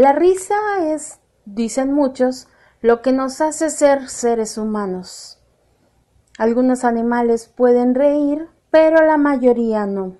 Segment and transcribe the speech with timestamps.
[0.00, 0.54] La risa
[0.94, 2.48] es, dicen muchos,
[2.80, 5.38] lo que nos hace ser seres humanos.
[6.38, 10.16] Algunos animales pueden reír, pero la mayoría no.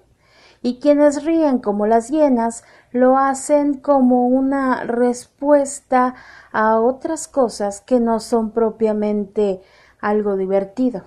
[0.61, 2.62] Y quienes ríen como las hienas
[2.93, 6.14] lo hacen como una respuesta
[6.52, 9.62] a otras cosas que no son propiamente
[9.98, 11.04] algo divertido.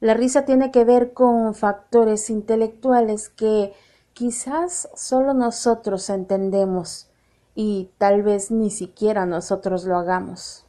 [0.00, 3.74] La risa tiene que ver con factores intelectuales que
[4.14, 7.07] quizás solo nosotros entendemos
[7.60, 10.64] y tal vez ni siquiera nosotros lo hagamos.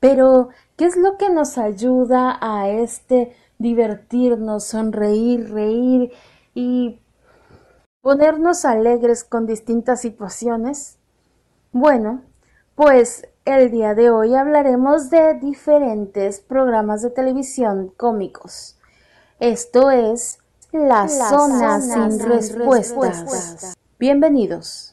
[0.00, 6.10] Pero, ¿qué es lo que nos ayuda a este divertirnos, sonreír, reír
[6.54, 6.98] y
[8.00, 10.98] ponernos alegres con distintas situaciones?
[11.70, 12.22] Bueno,
[12.74, 18.76] pues el día de hoy hablaremos de diferentes programas de televisión cómicos.
[19.38, 20.40] Esto es
[20.72, 23.76] La, zona, sin, respuestas.
[24.00, 24.91] Bienvenidos.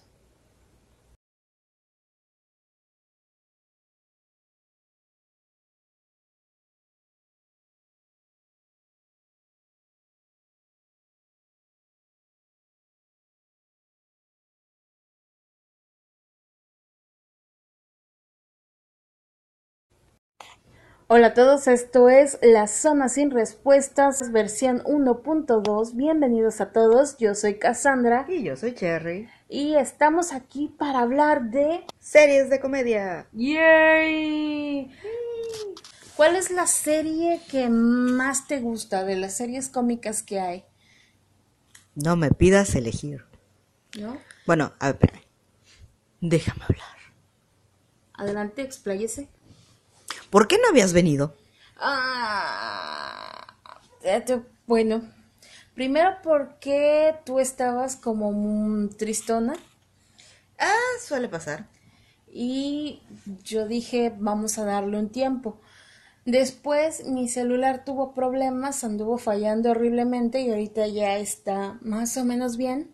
[21.11, 25.95] Hola a todos, esto es La Zona Sin Respuestas, versión 1.2.
[25.95, 28.27] Bienvenidos a todos, yo soy Cassandra.
[28.29, 29.27] Y yo soy Cherry.
[29.49, 31.83] Y estamos aquí para hablar de...
[31.99, 33.27] Series de comedia.
[33.31, 34.91] ¡Yay!
[36.15, 40.65] ¿Cuál es la serie que más te gusta de las series cómicas que hay?
[41.95, 43.25] No me pidas elegir.
[43.99, 44.15] ¿No?
[44.45, 45.23] Bueno, a ver, espérame.
[46.21, 46.97] Déjame hablar.
[48.13, 49.27] Adelante, expláyese.
[50.29, 51.35] ¿Por qué no habías venido?
[51.77, 53.55] Ah,
[54.03, 54.23] eh,
[54.67, 55.01] bueno,
[55.75, 59.55] primero porque tú estabas como un tristona
[60.59, 61.67] Ah, suele pasar.
[62.31, 63.01] y
[63.43, 65.59] yo dije vamos a darle un tiempo.
[66.25, 72.57] Después mi celular tuvo problemas, anduvo fallando horriblemente y ahorita ya está más o menos
[72.57, 72.91] bien.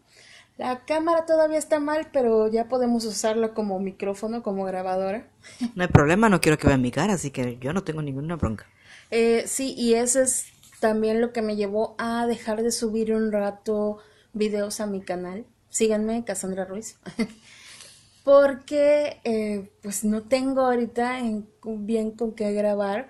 [0.57, 5.27] La cámara todavía está mal, pero ya podemos usarlo como micrófono, como grabadora.
[5.75, 8.37] No hay problema, no quiero que vean mi cara, así que yo no tengo ninguna
[8.37, 8.65] bronca.
[9.11, 10.45] Eh, sí, y eso es
[10.79, 13.97] también lo que me llevó a dejar de subir un rato
[14.33, 15.45] videos a mi canal.
[15.69, 16.97] Síganme, Cassandra Ruiz.
[18.23, 21.47] Porque eh, pues no tengo ahorita en-
[21.85, 23.09] bien con qué grabar.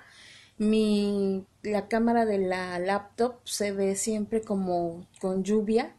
[0.58, 5.96] Mi, la cámara de la laptop se ve siempre como con lluvia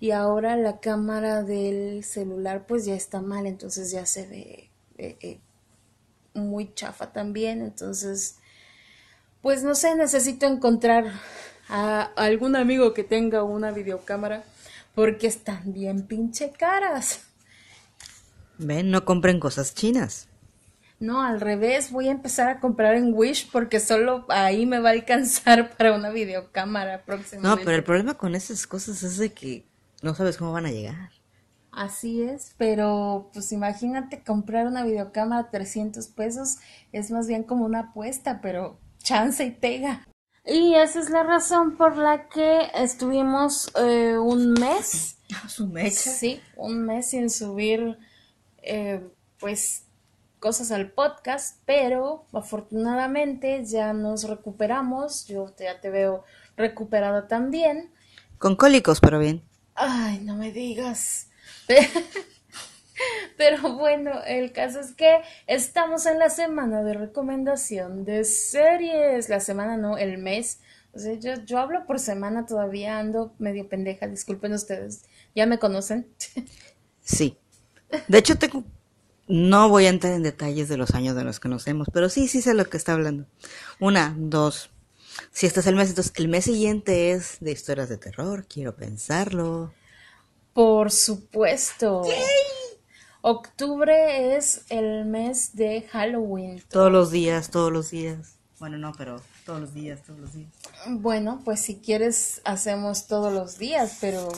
[0.00, 5.16] y ahora la cámara del celular pues ya está mal, entonces ya se ve eh,
[5.20, 5.40] eh,
[6.34, 8.36] muy chafa también, entonces
[9.42, 11.12] pues no sé, necesito encontrar
[11.68, 14.44] a algún amigo que tenga una videocámara
[14.94, 17.20] porque están bien pinche caras.
[18.58, 20.28] Ven, no compren cosas chinas.
[20.98, 24.90] No, al revés, voy a empezar a comprar en Wish porque solo ahí me va
[24.90, 27.64] a alcanzar para una videocámara No, próximamente.
[27.64, 29.66] pero el problema con esas cosas es de que
[30.02, 31.10] no sabes cómo van a llegar.
[31.72, 36.56] Así es, pero pues imagínate comprar una videocámara a 300 pesos,
[36.92, 40.06] es más bien como una apuesta, pero chance y pega.
[40.46, 45.18] Y esa es la razón por la que estuvimos eh, un mes,
[45.48, 47.98] Su sí, un mes sin subir
[48.62, 49.06] eh,
[49.38, 49.84] pues
[50.38, 56.24] cosas al podcast, pero afortunadamente ya nos recuperamos, yo ya te veo
[56.56, 57.90] recuperada también.
[58.38, 59.42] Con cólicos, pero bien.
[59.76, 61.28] Ay, no me digas.
[63.36, 69.28] Pero bueno, el caso es que estamos en la semana de recomendación de series.
[69.28, 70.60] La semana no, el mes.
[70.94, 75.02] O sea, yo, yo hablo por semana todavía, ando medio pendeja, disculpen ustedes.
[75.34, 76.08] Ya me conocen.
[77.08, 77.38] Sí.
[78.08, 78.64] De hecho, tengo...
[79.28, 82.26] No voy a entrar en detalles de los años de los que conocemos, pero sí,
[82.26, 83.26] sí sé lo que está hablando.
[83.78, 84.70] Una, dos.
[85.32, 88.74] Si este es el mes, entonces el mes siguiente es de historias de terror, quiero
[88.76, 89.72] pensarlo.
[90.52, 92.02] Por supuesto.
[93.22, 96.62] Octubre es el mes de Halloween.
[96.70, 98.34] Todos los días, todos los días.
[98.58, 100.48] Bueno, no, pero todos los días, todos los días.
[100.88, 104.28] Bueno, pues si quieres hacemos todos los días, pero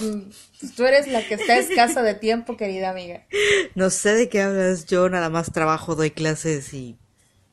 [0.00, 3.24] mm, tú eres la que está escasa de tiempo, querida amiga.
[3.76, 6.96] No sé de qué hablas, yo nada más trabajo, doy clases y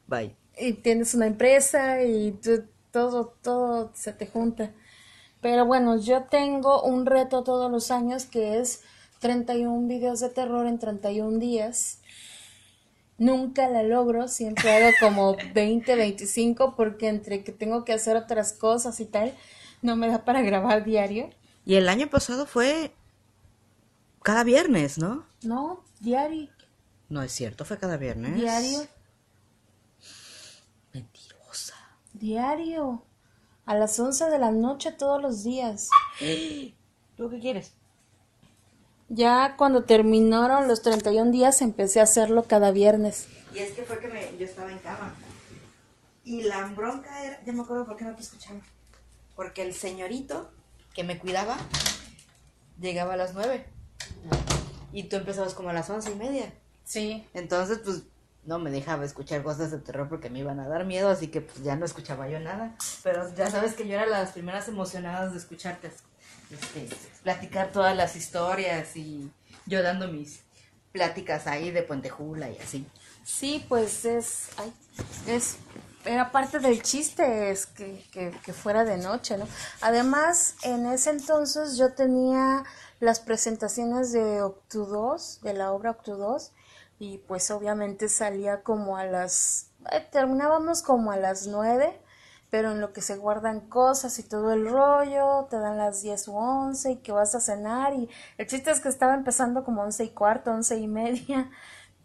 [0.08, 0.36] bye.
[0.58, 2.64] Y tienes una empresa y tú-
[2.96, 4.72] todo, todo se te junta.
[5.42, 8.84] Pero bueno, yo tengo un reto todos los años que es
[9.20, 12.00] 31 videos de terror en 31 días.
[13.18, 18.54] Nunca la logro, siempre hago como 20, 25 porque entre que tengo que hacer otras
[18.54, 19.34] cosas y tal,
[19.82, 21.30] no me da para grabar diario.
[21.66, 22.94] Y el año pasado fue
[24.24, 25.26] cada viernes, ¿no?
[25.44, 26.48] No, diario.
[27.10, 28.36] No es cierto, fue cada viernes.
[28.36, 28.88] Diario.
[32.26, 33.04] Diario.
[33.68, 35.90] A las 11 de la noche todos los días.
[37.18, 37.74] ¿Tú qué quieres?
[39.10, 43.28] Ya cuando terminaron los 31 días empecé a hacerlo cada viernes.
[43.54, 45.14] Y es que fue que me, yo estaba en cama.
[46.24, 48.60] Y la bronca era, ya me acuerdo por qué no te escuchaba.
[49.36, 50.50] Porque el señorito
[50.96, 51.56] que me cuidaba
[52.82, 53.68] llegaba a las nueve.
[54.92, 56.52] Y tú empezabas como a las once y media.
[56.86, 57.28] Sí.
[57.36, 58.02] Entonces, pues,
[58.46, 61.42] no me dejaba escuchar cosas de terror porque me iban a dar miedo, así que
[61.42, 62.76] pues ya no escuchaba yo nada.
[63.04, 65.92] Pero ya sabes que yo era las primeras emocionadas de escucharte
[66.52, 66.90] este,
[67.24, 69.32] platicar todas las historias y
[69.66, 70.42] yo dando mis
[70.92, 72.88] pláticas ahí de Puentejula y así.
[73.24, 74.50] Sí, pues es,
[75.28, 75.58] es,
[76.06, 79.48] era parte del chiste es que, que, que fuera de noche, ¿no?
[79.82, 82.64] Además, en ese entonces yo tenía
[83.00, 86.52] las presentaciones de Octu 2, de la obra Octu 2,
[87.00, 92.00] y pues obviamente salía como a las, eh, terminábamos como a las nueve,
[92.50, 96.28] pero en lo que se guardan cosas y todo el rollo, te dan las 10
[96.30, 99.82] u 11 y que vas a cenar y el chiste es que estaba empezando como
[99.82, 101.52] 11 y cuarto, 11 y media,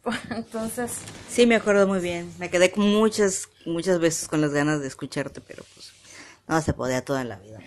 [0.31, 0.93] entonces...
[1.29, 5.41] Sí, me acuerdo muy bien, me quedé muchas, muchas veces con las ganas de escucharte,
[5.41, 5.93] pero pues
[6.49, 7.61] no se podía toda la vida.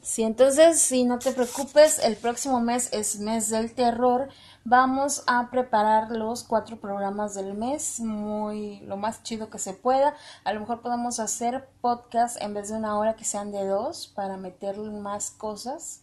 [0.00, 4.28] Sí, entonces, sí, no te preocupes, el próximo mes es mes del terror.
[4.64, 10.14] Vamos a preparar los cuatro programas del mes, muy lo más chido que se pueda.
[10.44, 14.08] A lo mejor podemos hacer podcast en vez de una hora que sean de dos
[14.08, 16.02] para meter más cosas,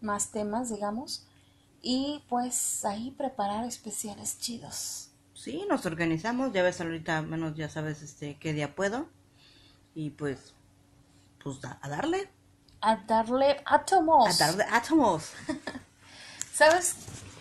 [0.00, 1.26] más temas, digamos.
[1.82, 5.10] Y pues ahí preparar especiales chidos.
[5.34, 9.06] Sí, nos organizamos, ya ves ahorita menos ya sabes este qué día puedo.
[9.94, 10.54] Y pues,
[11.42, 12.28] pues a darle
[12.80, 14.40] a darle átomos.
[14.40, 15.32] A darle átomos.
[16.52, 16.96] ¿Sabes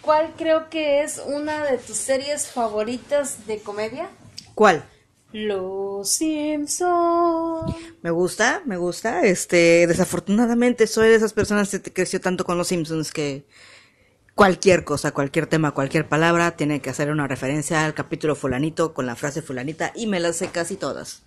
[0.10, 4.10] cuál creo que es una de tus series favoritas de comedia?
[4.56, 4.84] ¿Cuál?
[5.32, 7.76] Los Simpson.
[8.02, 9.22] Me gusta, me gusta.
[9.22, 13.46] Este, desafortunadamente soy de esas personas que creció tanto con los Simpsons que
[14.34, 19.06] cualquier cosa, cualquier tema, cualquier palabra tiene que hacer una referencia al capítulo fulanito con
[19.06, 21.22] la frase fulanita y me las sé casi todas.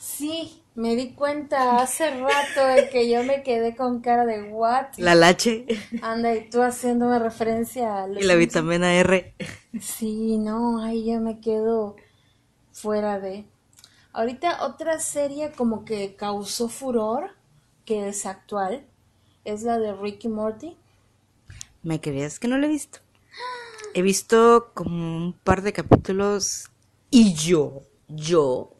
[0.00, 4.86] Sí, me di cuenta hace rato de que yo me quedé con cara de what.
[4.96, 5.66] La lache.
[6.02, 8.08] Anda, y tú haciéndome referencia a...
[8.08, 9.34] Y la vitamina R.
[9.80, 11.96] Sí, no, ahí yo me quedo
[12.72, 13.46] fuera de...
[14.14, 17.30] Ahorita otra serie como que causó furor,
[17.84, 18.86] que es actual,
[19.44, 20.76] es la de Ricky Morty.
[21.82, 22.98] ¿Me creías que no la he visto?
[23.94, 26.70] He visto como un par de capítulos
[27.10, 28.76] y yo, yo,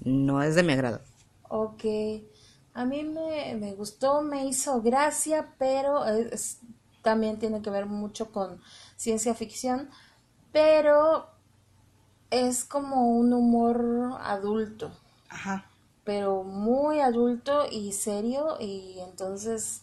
[0.00, 1.00] no es de mi agrado.
[1.56, 1.84] Ok,
[2.72, 6.58] a mí me, me gustó, me hizo gracia, pero es,
[7.00, 8.60] también tiene que ver mucho con
[8.96, 9.88] ciencia ficción,
[10.50, 11.28] pero
[12.30, 14.90] es como un humor adulto.
[15.28, 15.70] Ajá.
[16.02, 19.82] Pero muy adulto y serio y entonces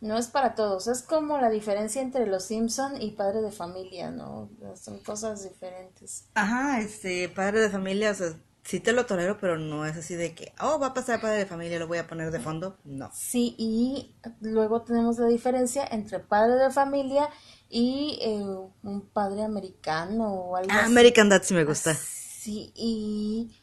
[0.00, 0.86] no es para todos.
[0.86, 4.48] Es como la diferencia entre Los Simpson y Padre de Familia, ¿no?
[4.80, 6.26] Son cosas diferentes.
[6.34, 10.14] Ajá, este, Padre de Familia, o sea, sí te lo tolero, pero no es así
[10.14, 12.78] de que, oh, va a pasar padre de familia, lo voy a poner de fondo.
[12.84, 13.10] No.
[13.12, 17.28] Sí, y luego tenemos la diferencia entre padre de familia
[17.68, 18.44] y eh,
[18.82, 21.94] un padre americano o algo ah, American Dad sí me gusta.
[21.94, 23.56] Sí, y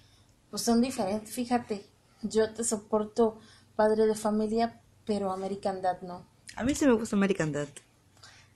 [0.49, 1.85] pues son diferentes, fíjate,
[2.21, 3.39] yo te soporto
[3.75, 6.25] padre de familia, pero American Dad no.
[6.55, 7.67] A mí sí me gusta American Dad.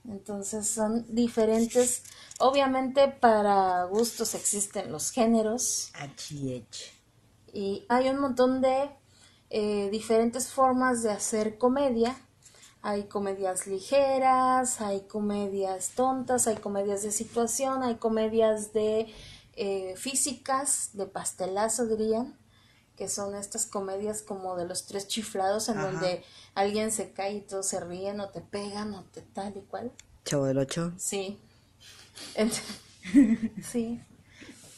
[0.08, 2.04] Entonces son diferentes.
[2.40, 5.92] Obviamente para gustos existen los géneros.
[7.54, 8.90] Y hay un montón de
[9.50, 12.16] eh, diferentes formas de hacer comedia.
[12.82, 19.14] Hay comedias ligeras, hay comedias tontas, hay comedias de situación, hay comedias de
[19.56, 22.38] eh, físicas, de pastelazo dirían,
[22.98, 26.24] que son estas comedias como de los tres chiflados en donde
[26.56, 29.92] alguien se cae y todos se ríen o te pegan o te tal y cual.
[30.26, 30.94] Chavo del ocho.
[30.98, 31.40] Sí.
[33.72, 34.02] sí.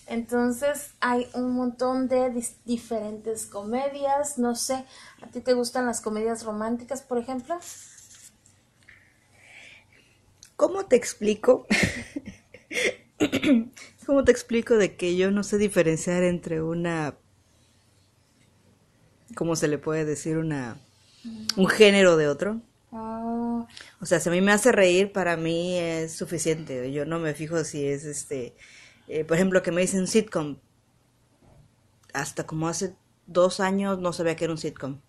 [0.08, 2.32] Entonces hay un montón de
[2.64, 4.38] diferentes comedias.
[4.38, 4.86] No sé,
[5.22, 7.60] ¿a ti te gustan las comedias románticas, por ejemplo?
[10.56, 11.68] ¿Cómo te explico?
[14.06, 17.18] ¿Cómo te explico de que yo no sé diferenciar entre una...
[19.34, 20.38] ¿Cómo se le puede decir?
[20.38, 20.78] Una...
[21.58, 22.62] Un género de otro.
[22.92, 23.66] Ah.
[24.00, 26.92] O sea, si a mí me hace reír, para mí es suficiente.
[26.92, 28.56] Yo no me fijo si es este...
[29.08, 30.58] Eh, por ejemplo, que me dicen sitcom.
[32.14, 32.96] Hasta como hace
[33.28, 35.00] dos años no sabía que era un sitcom.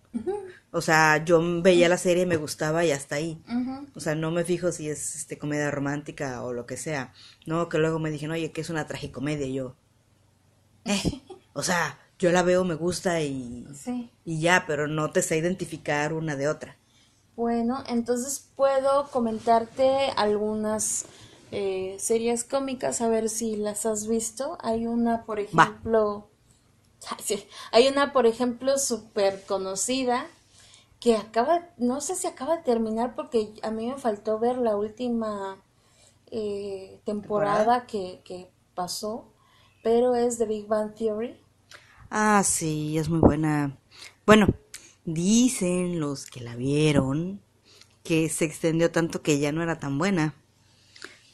[0.73, 3.41] O sea, yo veía la serie, me gustaba y hasta ahí.
[3.95, 7.13] O sea, no me fijo si es este comedia romántica o lo que sea.
[7.47, 9.47] No, que luego me dijeron, oye, que es una tragicomedia.
[9.47, 9.77] Y yo,
[10.85, 14.11] eh, o sea, yo la veo, me gusta y, Sí.
[14.25, 16.77] y ya, pero no te sé identificar una de otra.
[17.37, 21.05] Bueno, entonces puedo comentarte algunas
[21.53, 24.57] eh, series cómicas, a ver si las has visto.
[24.63, 26.29] Hay una, por ejemplo,
[27.23, 27.45] sí.
[27.73, 30.27] hay una, por ejemplo, súper conocida
[31.01, 34.77] que acaba, no sé si acaba de terminar porque a mí me faltó ver la
[34.77, 35.59] última
[36.31, 39.27] eh, temporada que, que pasó,
[39.83, 41.41] pero es The Big Bang Theory.
[42.11, 43.79] Ah, sí, es muy buena.
[44.25, 44.55] Bueno,
[45.05, 47.41] dicen los que la vieron
[48.03, 50.35] que se extendió tanto que ya no era tan buena.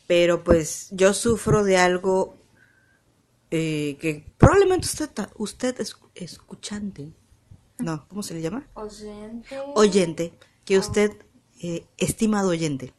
[0.06, 2.36] Pero pues yo sufro de algo
[3.50, 7.12] eh, que probablemente usted, usted es escuchante,
[7.78, 8.66] no, ¿cómo se le llama?
[8.74, 9.60] Oyente.
[9.74, 10.32] Oyente,
[10.64, 11.12] que usted,
[11.60, 12.94] eh, estimado oyente,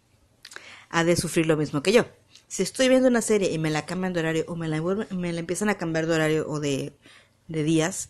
[0.90, 2.06] ha de sufrir lo mismo que yo.
[2.48, 5.34] Si estoy viendo una serie y me la cambian de horario o me la, me
[5.34, 6.94] la empiezan a cambiar de horario o de,
[7.54, 8.10] de días,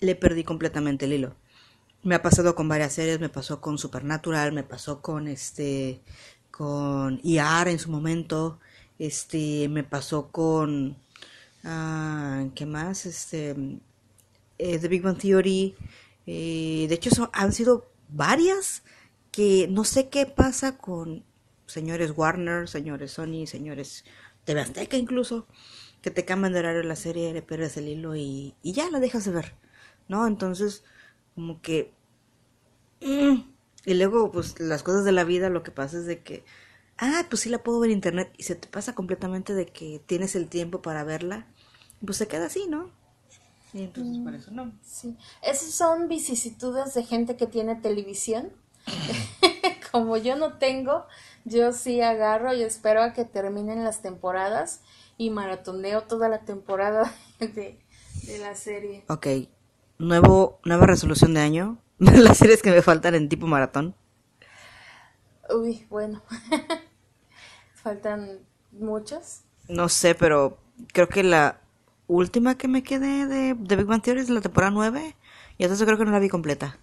[0.00, 1.36] le perdí completamente el hilo.
[2.02, 6.00] Me ha pasado con varias series, me pasó con Supernatural, me pasó con este
[6.50, 8.60] con IAR en su momento,
[8.98, 10.96] este me pasó con
[11.64, 13.06] ah, ¿qué más?
[13.06, 13.54] Este
[14.58, 15.74] eh, The Big Bang Theory.
[16.26, 18.82] eh, de hecho, han sido varias
[19.32, 21.24] que no sé qué pasa con
[21.66, 24.04] señores Warner, señores Sony, señores
[24.44, 25.46] TV Azteca incluso,
[26.02, 29.00] que te cambian de horario la serie, le pierdes el hilo y, y ya la
[29.00, 29.54] dejas de ver,
[30.08, 30.26] ¿no?
[30.26, 30.84] Entonces,
[31.34, 31.92] como que...
[33.00, 33.34] mm,
[33.86, 36.44] y luego, pues, las cosas de la vida, lo que pasa es de que,
[36.98, 40.00] ah, pues sí la puedo ver en internet y se te pasa completamente de que
[40.06, 41.46] tienes el tiempo para verla,
[42.04, 42.90] pues se queda así, ¿no?
[43.72, 44.72] Y entonces por eso no.
[44.82, 45.16] Sí.
[45.42, 48.52] Esas son vicisitudes de gente que tiene televisión.
[49.92, 51.06] Como yo no tengo,
[51.44, 54.82] yo sí agarro y espero a que terminen las temporadas
[55.18, 57.78] y maratoneo toda la temporada de,
[58.26, 59.04] de la serie.
[59.08, 59.26] Ok,
[59.98, 61.78] nuevo, nueva resolución de año.
[61.98, 63.94] Las series que me faltan en tipo maratón.
[65.50, 66.22] Uy, bueno.
[67.74, 68.40] Faltan
[68.72, 69.44] muchas.
[69.68, 70.58] No sé, pero
[70.92, 71.60] creo que la
[72.08, 75.16] última que me quedé de, de Big Bang Theory es la temporada 9.
[75.58, 76.78] Y entonces creo que no la vi completa.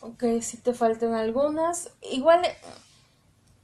[0.00, 1.90] Ok, si te faltan algunas.
[2.02, 2.42] Igual,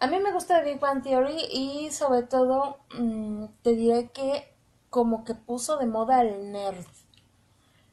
[0.07, 4.55] a mí me gusta Big Bang Theory y sobre todo mm, te diré que
[4.89, 6.85] como que puso de moda el nerd.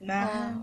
[0.08, 0.62] Ah,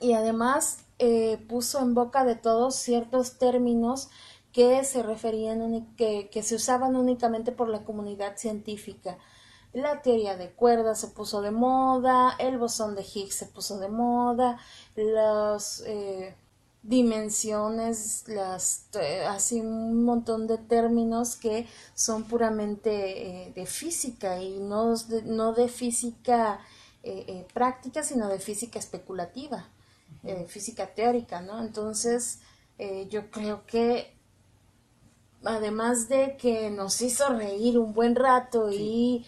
[0.00, 4.10] y además eh, puso en boca de todos ciertos términos
[4.52, 9.16] que se referían que, que se usaban únicamente por la comunidad científica.
[9.72, 13.88] La teoría de cuerdas se puso de moda, el bosón de Higgs se puso de
[13.88, 14.58] moda,
[14.94, 16.36] las eh,
[16.82, 24.58] dimensiones, las eh, así un montón de términos que son puramente eh, de física y
[24.58, 26.60] no de, no de física
[27.02, 29.68] eh, eh, práctica, sino de física especulativa,
[30.48, 31.62] física teórica, ¿no?
[31.62, 32.40] Entonces,
[33.08, 34.12] yo creo que
[35.44, 39.24] además de que nos hizo reír un buen rato y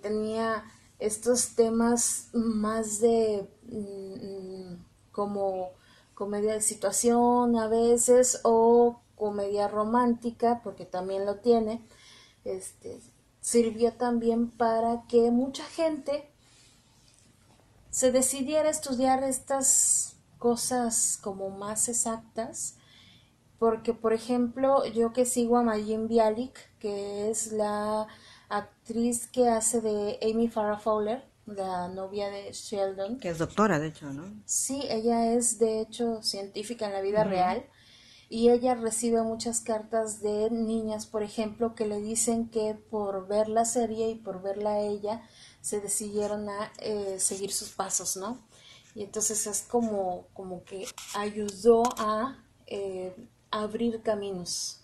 [0.00, 0.64] tenía
[1.00, 4.74] estos temas más de mm,
[5.10, 5.70] como
[6.18, 11.80] comedia de situación a veces o comedia romántica, porque también lo tiene,
[12.44, 13.00] este,
[13.40, 16.28] sirvió también para que mucha gente
[17.90, 22.74] se decidiera a estudiar estas cosas como más exactas
[23.58, 28.06] porque por ejemplo yo que sigo a Majin Bialik que es la
[28.48, 33.88] actriz que hace de Amy Farrah Fowler la novia de Sheldon Que es doctora, de
[33.88, 34.42] hecho, ¿no?
[34.44, 37.66] sí ella es de hecho científica en la vida real
[38.30, 43.48] y ella recibe muchas cartas de niñas por ejemplo que le dicen que por ver
[43.48, 45.22] la serie y por verla a ella
[45.60, 48.38] se decidieron a eh, seguir sus pasos no
[48.94, 53.14] y entonces es como como que ayudó a eh,
[53.50, 54.77] abrir caminos.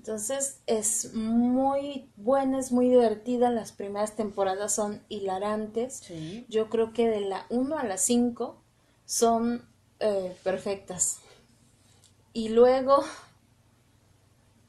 [0.00, 3.50] Entonces es muy buena, es muy divertida.
[3.50, 5.96] Las primeras temporadas son hilarantes.
[5.96, 6.46] Sí.
[6.48, 8.56] Yo creo que de la 1 a la 5
[9.04, 9.62] son
[9.98, 11.18] eh, perfectas.
[12.32, 13.04] Y luego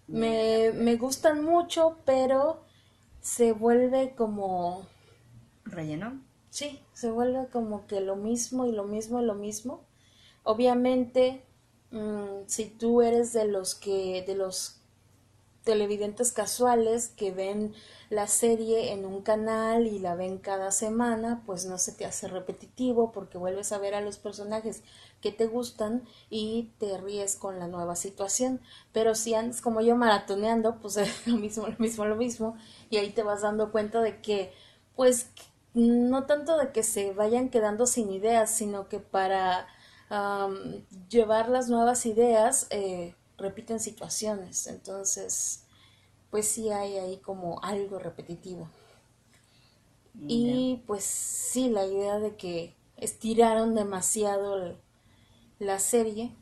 [0.08, 2.60] me, me gustan mucho, pero
[3.22, 4.86] se vuelve como...
[5.64, 6.20] ¿Relleno?
[6.50, 9.86] Sí, se vuelve como que lo mismo y lo mismo y lo mismo.
[10.44, 11.46] Obviamente,
[11.92, 14.81] mm, si tú eres de los que, de los
[15.64, 17.74] televidentes casuales que ven
[18.10, 22.28] la serie en un canal y la ven cada semana, pues no se te hace
[22.28, 24.84] repetitivo porque vuelves a ver a los personajes
[25.22, 28.60] que te gustan y te ríes con la nueva situación.
[28.92, 32.58] Pero si andas como yo maratoneando, pues es lo mismo, lo mismo, lo mismo,
[32.90, 34.52] y ahí te vas dando cuenta de que,
[34.96, 35.30] pues,
[35.74, 39.68] no tanto de que se vayan quedando sin ideas, sino que para
[41.10, 44.68] llevar las nuevas ideas eh, repiten situaciones.
[44.68, 45.64] Entonces,
[46.30, 48.70] pues sí hay ahí como algo repetitivo.
[50.28, 54.78] Y pues sí, la idea de que estiraron demasiado
[55.60, 56.36] la serie.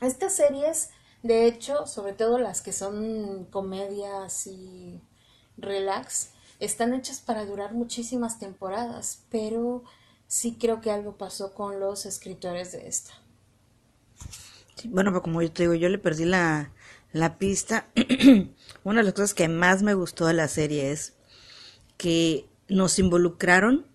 [0.00, 0.90] Estas series,
[1.22, 5.00] de hecho, sobre todo las que son comedias y
[5.56, 9.84] relax, están hechas para durar muchísimas temporadas, pero
[10.26, 13.12] sí creo que algo pasó con los escritores de esta.
[14.88, 16.72] Bueno, pues como yo te digo, yo le perdí la,
[17.12, 17.88] la pista.
[18.84, 21.14] Una de las cosas que más me gustó de la serie es
[21.96, 23.86] que nos involucraron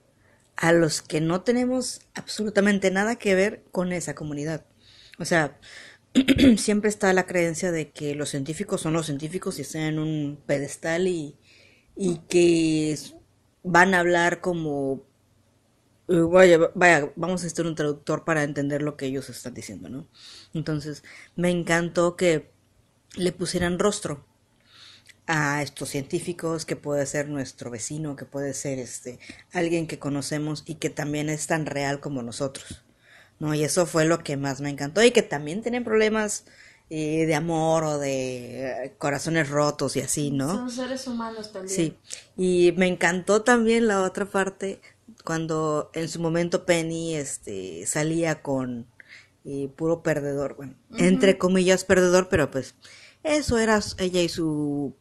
[0.56, 4.66] a los que no tenemos absolutamente nada que ver con esa comunidad.
[5.20, 5.58] O sea,
[6.58, 10.40] siempre está la creencia de que los científicos son los científicos y están en un
[10.46, 11.36] pedestal y,
[11.96, 12.98] y que
[13.64, 15.04] van a hablar como
[16.08, 20.08] vaya, vaya, vamos a estar un traductor para entender lo que ellos están diciendo, ¿no?
[20.54, 21.04] Entonces,
[21.36, 22.52] me encantó que
[23.16, 24.26] le pusieran rostro
[25.28, 29.20] a estos científicos, que puede ser nuestro vecino, que puede ser este
[29.52, 32.84] alguien que conocemos y que también es tan real como nosotros.
[33.38, 33.54] ¿No?
[33.54, 35.04] Y eso fue lo que más me encantó.
[35.04, 36.46] Y que también tienen problemas
[36.90, 40.54] eh, de amor o de eh, corazones rotos y así, ¿no?
[40.54, 41.76] Son seres humanos también.
[41.76, 41.98] Sí.
[42.38, 44.80] Y me encantó también la otra parte
[45.26, 48.88] cuando en su momento Penny este salía con
[49.44, 52.76] eh, puro perdedor, bueno, entre comillas perdedor, pero pues
[53.24, 54.96] eso era ella y su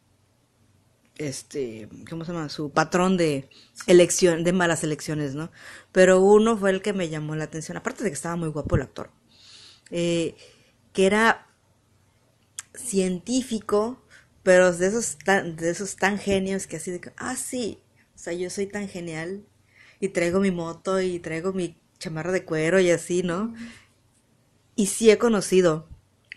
[1.17, 2.49] este, ¿cómo se llama?
[2.49, 3.49] Su patrón de
[3.87, 5.51] elección, de malas elecciones, ¿no?
[5.91, 8.75] Pero uno fue el que me llamó la atención, aparte de que estaba muy guapo
[8.75, 9.11] el actor,
[9.91, 10.35] eh,
[10.91, 11.47] que era
[12.73, 14.03] científico,
[14.43, 17.79] pero de esos tan, de esos tan genios que así de que, ah, sí,
[18.15, 19.45] o sea, yo soy tan genial
[19.99, 23.53] y traigo mi moto y traigo mi chamarra de cuero y así, ¿no?
[24.75, 25.87] Y sí he conocido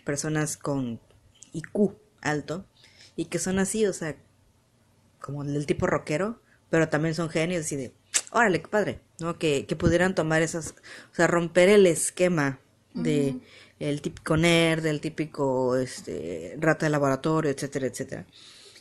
[0.05, 0.99] personas con
[1.53, 2.65] IQ alto
[3.15, 4.15] y que son así, o sea,
[5.19, 7.93] como del tipo rockero, pero también son genios y de,
[8.31, 9.37] órale, qué padre, ¿no?
[9.37, 10.75] Que, que pudieran tomar esas,
[11.11, 12.59] o sea, romper el esquema
[12.93, 13.39] de
[13.79, 18.25] el típico nerd, del típico este, rata de laboratorio, etcétera, etcétera.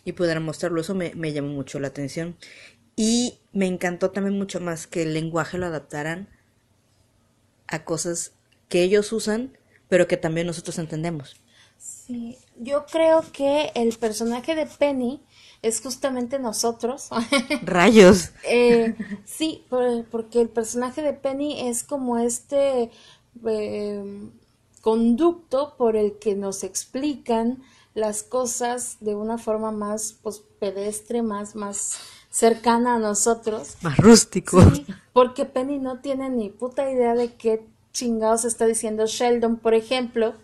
[0.05, 2.37] Y pudieran mostrarlo, eso me, me llamó mucho la atención.
[2.99, 6.29] Y me encantó también mucho más que el lenguaje lo adaptaran
[7.69, 8.33] a cosas
[8.69, 9.57] que ellos usan,
[9.89, 11.37] pero que también nosotros entendemos.
[11.79, 15.23] Sí, yo creo que el personaje de Penny
[15.63, 17.11] es justamente nosotros.
[17.63, 18.33] Rayos.
[18.43, 19.65] eh, sí,
[20.11, 22.91] porque el personaje de Penny es como este
[23.47, 24.29] eh,
[24.81, 27.63] conducto por el que nos explican
[27.95, 33.77] las cosas de una forma más pues, pedestre, más, más cercana a nosotros.
[33.83, 34.61] Más rústico.
[34.71, 39.75] Sí, porque Penny no tiene ni puta idea de qué chingados está diciendo Sheldon, por
[39.75, 40.35] ejemplo.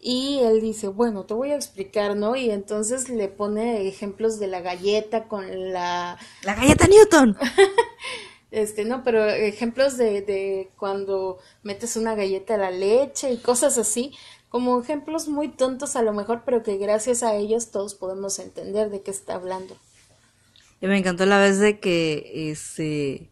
[0.00, 2.36] Y él dice, bueno, te voy a explicar, ¿no?
[2.36, 6.18] Y entonces le pone ejemplos de la galleta con la...
[6.44, 7.36] La galleta Newton.
[8.52, 13.76] este, no, pero ejemplos de, de cuando metes una galleta a la leche y cosas
[13.76, 14.14] así,
[14.48, 18.90] como ejemplos muy tontos a lo mejor, pero que gracias a ellos todos podemos entender
[18.90, 19.76] de qué está hablando.
[20.80, 23.30] Y me encantó la vez de que este,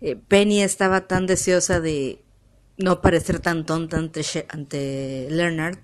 [0.00, 2.24] eh, Penny estaba tan deseosa de
[2.76, 5.78] no parecer tan tonta ante, ante Leonard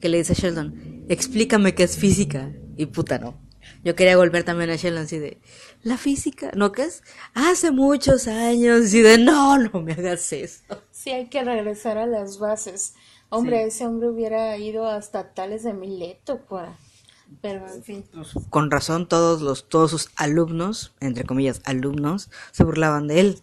[0.00, 2.52] que le dice a Sheldon, explícame qué es física.
[2.76, 3.40] Y puta, no.
[3.82, 5.40] Yo quería volver también a Sheldon así de,
[5.82, 6.50] ¿la física?
[6.54, 7.02] ¿No qué es?
[7.32, 10.62] Hace muchos años y de, no, no me hagas eso.
[10.90, 12.94] Sí, hay que regresar a las bases.
[13.30, 16.76] Hombre, ese hombre hubiera ido hasta Tales de Mileto para...
[17.40, 18.04] Pero en fin.
[18.50, 23.42] Con razón todos los todos sus alumnos, entre comillas, alumnos, se burlaban de él.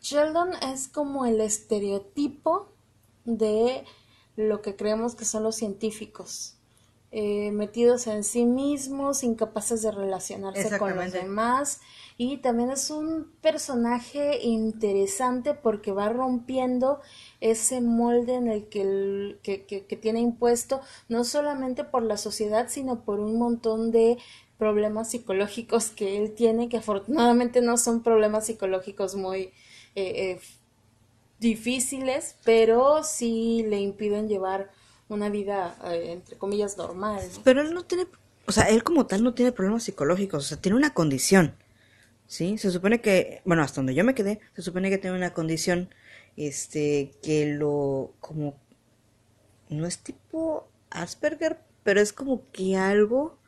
[0.00, 2.72] Sheldon es como el estereotipo
[3.24, 3.84] de
[4.36, 6.56] lo que creemos que son los científicos.
[7.14, 11.80] Eh, metidos en sí mismos, incapaces de relacionarse con los demás.
[12.16, 17.00] Y también es un personaje interesante porque va rompiendo
[17.42, 23.04] ese molde en el que, que, que, tiene impuesto, no solamente por la sociedad, sino
[23.04, 24.16] por un montón de
[24.58, 29.52] problemas psicológicos que él tiene, que afortunadamente no son problemas psicológicos muy eh,
[29.96, 30.40] eh,
[31.40, 34.70] difíciles, pero sí le impiden llevar
[35.08, 37.20] una vida, eh, entre comillas, normal.
[37.42, 38.06] Pero él no tiene,
[38.46, 41.56] o sea, él como tal no tiene problemas psicológicos, o sea, tiene una condición,
[42.28, 42.56] ¿sí?
[42.56, 45.92] Se supone que, bueno, hasta donde yo me quedé, se supone que tiene una condición,
[46.36, 48.54] este, que lo, como,
[49.68, 53.38] no es tipo Asperger, pero es como que algo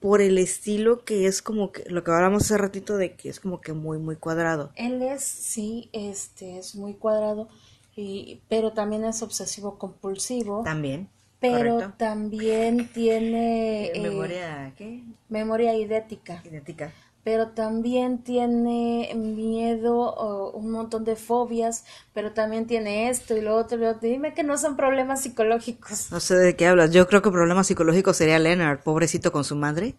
[0.00, 3.38] por el estilo que es como que lo que hablamos hace ratito de que es
[3.38, 4.72] como que muy muy cuadrado.
[4.74, 7.48] Él es sí, este es muy cuadrado
[7.94, 10.62] y pero también es obsesivo compulsivo.
[10.64, 11.08] También.
[11.38, 15.02] Pero también tiene eh, memoria ¿qué?
[15.28, 16.42] Memoria idética.
[16.44, 16.92] Idética
[17.24, 23.56] pero también tiene miedo o un montón de fobias, pero también tiene esto y lo
[23.56, 24.08] otro, y lo otro.
[24.08, 26.10] Dime que no son problemas psicológicos.
[26.10, 26.90] No sé de qué hablas.
[26.90, 29.94] Yo creo que problemas psicológicos sería Leonard, pobrecito con su madre.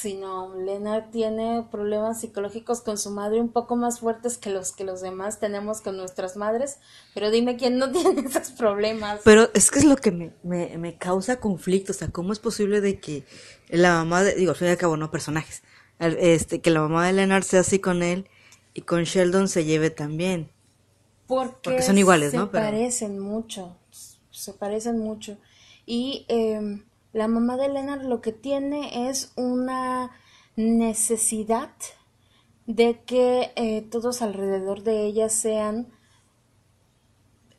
[0.00, 4.70] Sí, no, Leonard tiene problemas psicológicos con su madre un poco más fuertes que los
[4.70, 6.78] que los demás tenemos con nuestras madres,
[7.14, 9.20] pero dime quién no tiene esos problemas.
[9.24, 12.38] Pero es que es lo que me, me, me causa conflicto, o sea, ¿cómo es
[12.38, 13.24] posible de que
[13.70, 15.64] la mamá, de, digo, al fin y al cabo no personajes,
[15.98, 18.28] este, que la mamá de Leonard sea así con él
[18.74, 20.48] y con Sheldon se lleve también?
[21.26, 22.46] Porque, son iguales, ¿no?
[22.46, 23.76] Se parecen mucho,
[24.30, 25.38] se parecen mucho.
[25.86, 26.24] Y...
[26.28, 26.84] Eh,
[27.18, 30.12] la mamá de Leonard lo que tiene es una
[30.54, 31.70] necesidad
[32.66, 35.88] de que eh, todos alrededor de ella sean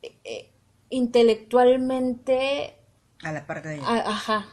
[0.01, 0.49] eh,
[0.89, 2.75] intelectualmente
[3.21, 3.85] a la par de ella.
[3.85, 4.47] ajá.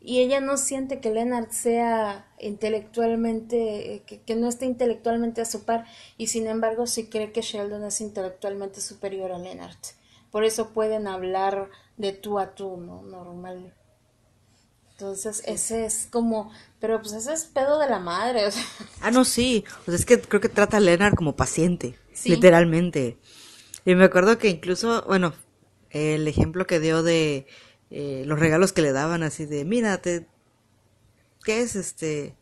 [0.00, 5.46] Y ella no siente que Leonard sea intelectualmente, eh, que, que, no esté intelectualmente a
[5.46, 5.84] su par,
[6.16, 9.74] y sin embargo sí cree que Sheldon es intelectualmente superior a Leonard.
[10.30, 13.02] Por eso pueden hablar de tú a tú, ¿no?
[13.02, 13.75] Normal.
[14.98, 18.46] Entonces, ese es como, pero pues ese es pedo de la madre.
[18.46, 18.64] O sea.
[19.02, 19.62] Ah, no, sí.
[19.84, 23.18] Sea, es que creo que trata a Leonard como paciente, literalmente.
[23.84, 25.34] Y me acuerdo que incluso, bueno,
[25.90, 27.46] el ejemplo que dio de
[27.90, 30.26] eh, los regalos que le daban, así de, mírate,
[31.44, 32.34] ¿qué es este?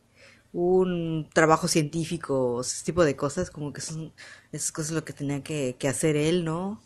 [0.53, 4.13] Un trabajo científico, ese tipo de cosas, como que son
[4.53, 6.81] esas cosas lo que tenía que, que hacer él, ¿no?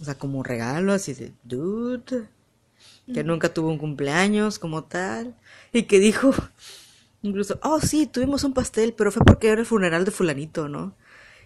[0.00, 2.28] O sea, como regalo, así de, dude
[3.12, 5.34] que nunca tuvo un cumpleaños como tal,
[5.72, 6.32] y que dijo,
[7.22, 10.94] incluso, oh sí, tuvimos un pastel, pero fue porque era el funeral de fulanito, ¿no?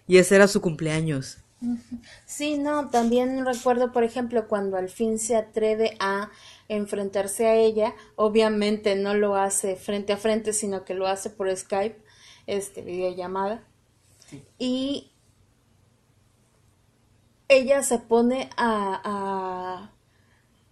[0.07, 1.39] Y ese era su cumpleaños.
[2.25, 6.31] Sí, no, también recuerdo, por ejemplo, cuando al fin se atreve a
[6.69, 11.55] enfrentarse a ella, obviamente no lo hace frente a frente, sino que lo hace por
[11.55, 12.03] Skype,
[12.47, 13.63] este videollamada.
[14.59, 15.11] Y
[17.49, 19.91] ella se pone a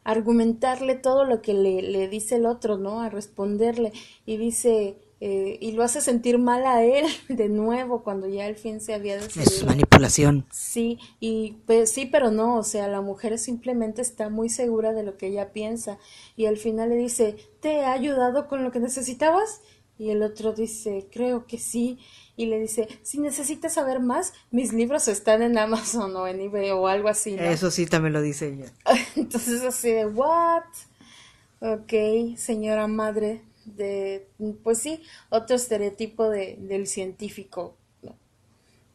[0.09, 3.03] argumentarle todo lo que le, le dice el otro, ¿no?
[3.03, 3.93] A responderle.
[4.25, 8.57] Y dice, eh, y lo hace sentir mal a él de nuevo cuando ya al
[8.57, 9.51] fin se había decidido.
[9.51, 10.47] Es manipulación.
[10.51, 15.03] Sí, y pues sí, pero no, o sea, la mujer simplemente está muy segura de
[15.03, 15.99] lo que ella piensa
[16.37, 19.61] y al final le dice, ¿te ha ayudado con lo que necesitabas?
[19.99, 21.99] Y el otro dice, creo que sí.
[22.39, 26.71] Y le dice, si necesitas saber más, mis libros están en Amazon o en eBay
[26.71, 27.35] o algo así.
[27.37, 28.73] Eso sí, también lo dice ella.
[29.17, 30.63] Entonces así de, ¿what?
[31.59, 34.29] Ok, señora madre de,
[34.63, 37.75] pues sí, otro estereotipo de, del científico.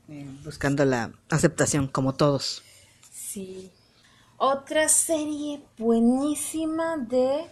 [0.07, 2.63] Eh, buscando la aceptación, como todos.
[3.11, 3.69] Sí.
[4.37, 7.45] Otra serie buenísima de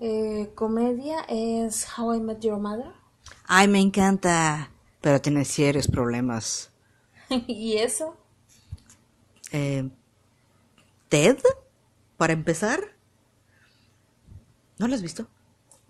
[0.00, 2.90] eh, comedia es How I Met Your Mother.
[3.46, 4.70] Ay, me encanta,
[5.02, 6.70] pero tiene serios problemas.
[7.46, 8.16] ¿Y eso?
[9.50, 9.90] Eh,
[11.10, 11.38] Ted,
[12.16, 12.80] para empezar.
[14.78, 15.28] ¿No lo has visto?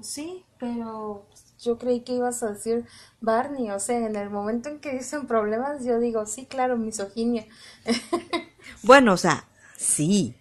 [0.00, 1.26] Sí, pero
[1.60, 2.86] yo creí que ibas a decir
[3.20, 7.46] Barney, o sea, en el momento en que dicen problemas, yo digo, sí, claro, misoginia.
[8.82, 9.46] bueno, o sea,
[9.76, 10.34] sí,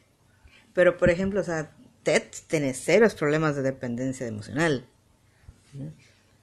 [0.74, 1.72] pero por ejemplo, o sea,
[2.04, 4.88] Ted tiene serios problemas de dependencia emocional.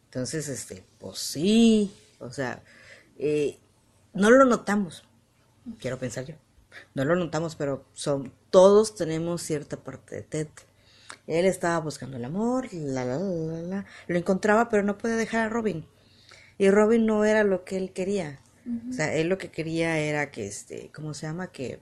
[0.05, 2.63] Entonces, este, pues sí, o sea,
[3.19, 3.59] eh,
[4.15, 5.05] no lo notamos,
[5.81, 6.35] quiero pensar yo,
[6.95, 10.49] no lo notamos, pero son, todos tenemos cierta parte de Ted.
[11.27, 15.47] Él estaba buscando el amor, la, la, la, la, lo encontraba, pero no podía dejar
[15.47, 15.85] a Robin.
[16.59, 18.41] Y Robin no era lo que él quería.
[18.91, 21.51] O sea, él lo que quería era que, este, ¿cómo se llama?
[21.51, 21.81] Que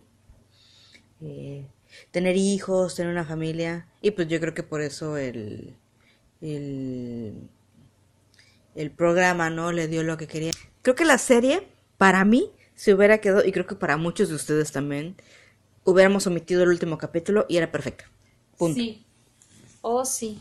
[1.20, 1.66] eh,
[2.10, 3.88] tener hijos, tener una familia.
[4.02, 5.76] Y pues yo creo que por eso el,
[6.40, 7.48] el,
[8.76, 9.72] el programa, ¿no?
[9.72, 10.52] Le dio lo que quería.
[10.82, 11.66] Creo que la serie,
[11.98, 15.16] para mí, se hubiera quedado, y creo que para muchos de ustedes también,
[15.84, 18.04] hubiéramos omitido el último capítulo y era perfecta.
[18.58, 18.76] Punto.
[18.76, 19.04] Sí.
[19.80, 20.40] Oh, sí.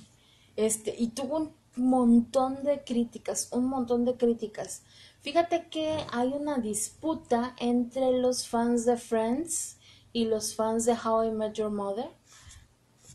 [0.55, 4.83] Este, y tuvo un montón de críticas, un montón de críticas.
[5.21, 9.77] Fíjate que hay una disputa entre los fans de Friends
[10.13, 12.09] y los fans de How I Met Your Mother,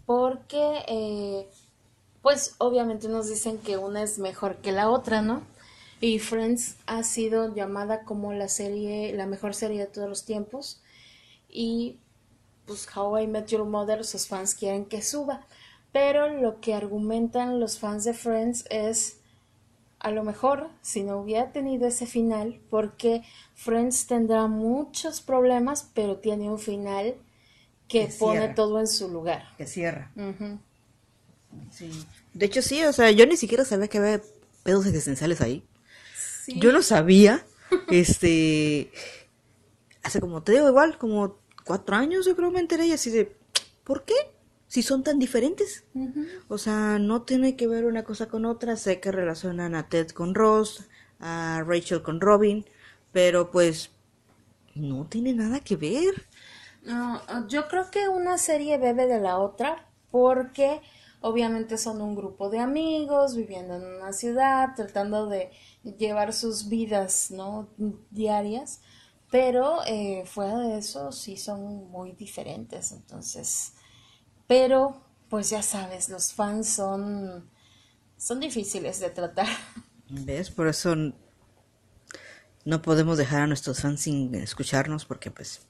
[0.06, 1.50] porque eh,
[2.22, 5.42] pues obviamente nos dicen que una es mejor que la otra, ¿no?
[6.00, 10.80] Y Friends ha sido llamada como la serie, la mejor serie de todos los tiempos.
[11.48, 11.98] Y
[12.66, 15.46] pues How I Met Your Mother, sus fans quieren que suba.
[15.92, 19.18] Pero lo que argumentan los fans de Friends es
[19.98, 23.22] a lo mejor si no hubiera tenido ese final, porque
[23.54, 27.14] Friends tendrá muchos problemas, pero tiene un final
[27.88, 29.42] que, Que pone todo en su lugar.
[29.58, 30.12] Que cierra.
[31.70, 31.90] Sí.
[32.34, 34.22] De hecho, sí, o sea, yo ni siquiera sabía que había
[34.62, 35.64] pedos existenciales ahí.
[36.46, 37.44] Yo no sabía.
[37.88, 38.90] este.
[40.02, 43.36] Hace como, te digo, igual, como cuatro años yo creo me enteré y así de.
[43.84, 44.14] ¿Por qué?
[44.68, 45.84] Si son tan diferentes.
[46.46, 48.76] O sea, no tiene que ver una cosa con otra.
[48.76, 50.84] Sé que relacionan a Ted con Ross,
[51.18, 52.64] a Rachel con Robin,
[53.10, 53.90] pero pues
[54.76, 56.26] no tiene nada que ver.
[56.84, 60.80] No, yo creo que una serie bebe de la otra porque
[61.20, 65.50] obviamente son un grupo de amigos viviendo en una ciudad, tratando de
[65.98, 67.68] llevar sus vidas, ¿no?
[68.10, 68.80] diarias,
[69.30, 73.74] pero eh, fuera de eso sí son muy diferentes, entonces,
[74.46, 77.48] pero pues ya sabes, los fans son
[78.20, 79.46] son difíciles de tratar.
[80.10, 80.50] ¿Ves?
[80.50, 80.94] Por eso
[82.64, 85.62] no podemos dejar a nuestros fans sin escucharnos porque pues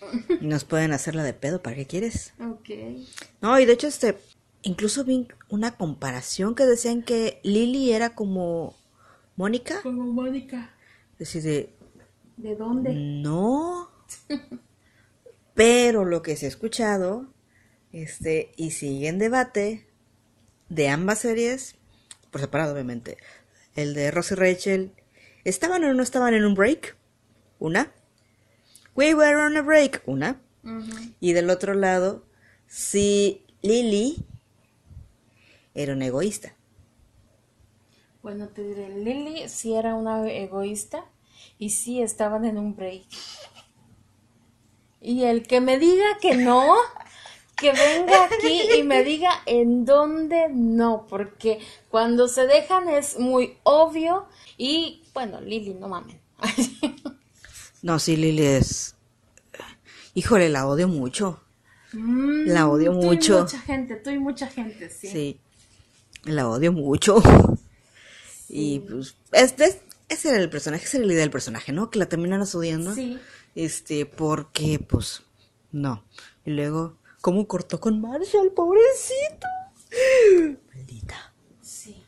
[0.40, 2.34] nos pueden hacer la de pedo, ¿para qué quieres?
[2.38, 3.08] Okay.
[3.40, 4.16] No, y de hecho este
[4.62, 8.74] incluso vi una comparación que decían que Lily era como
[9.36, 10.70] Mónica, Como Mónica.
[11.18, 11.74] decir de
[12.36, 12.94] ¿De dónde?
[12.94, 13.90] no.
[15.54, 17.26] Pero lo que se ha escuchado
[17.92, 19.86] este y sigue en debate
[20.68, 21.76] de ambas series
[22.30, 23.16] por separado obviamente.
[23.74, 24.92] El de Ross y Rachel
[25.44, 26.96] estaban o no estaban en un break?
[27.58, 27.92] Una.
[28.94, 30.40] We were on a break, una.
[31.20, 32.26] Y del otro lado,
[32.66, 34.26] si Lily
[35.82, 36.54] era una egoísta.
[38.22, 41.04] Bueno, te diré, Lily sí era una egoísta
[41.58, 43.06] y sí estaban en un break.
[45.00, 46.74] Y el que me diga que no,
[47.56, 53.58] que venga aquí y me diga en dónde no, porque cuando se dejan es muy
[53.64, 56.20] obvio y bueno, Lily, no mamen.
[57.82, 58.94] No, sí, Lily es...
[60.14, 61.40] Híjole, la odio mucho.
[62.44, 63.38] La odio Mm, tú y mucho.
[63.40, 65.08] mucha gente, tú y mucha gente, sí.
[65.08, 65.40] Sí.
[66.24, 67.22] La odio mucho.
[68.48, 71.90] Y pues, este, ese era el personaje, esa era la idea del personaje, ¿no?
[71.90, 72.94] Que la terminaras odiando.
[72.94, 73.18] Sí.
[73.54, 75.22] Este, porque, pues,
[75.72, 76.04] no.
[76.44, 79.46] Y luego, ¿cómo cortó con Marshall, pobrecito?
[80.74, 82.02] Maldita, Sí.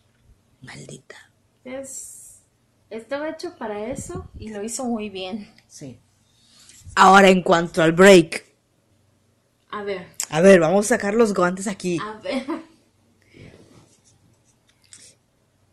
[0.63, 1.17] maldita.
[1.65, 2.41] Es,
[2.91, 5.53] estaba hecho para eso y lo hizo muy bien.
[5.69, 5.99] Sí.
[6.95, 8.47] Ahora, en cuanto al break.
[9.71, 11.99] A ver, A ver, vamos a sacar los guantes aquí.
[12.03, 12.45] a ver.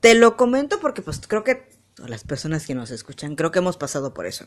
[0.08, 1.68] Te lo comento porque pues creo que
[1.98, 4.46] las personas que nos escuchan, creo que hemos pasado por eso.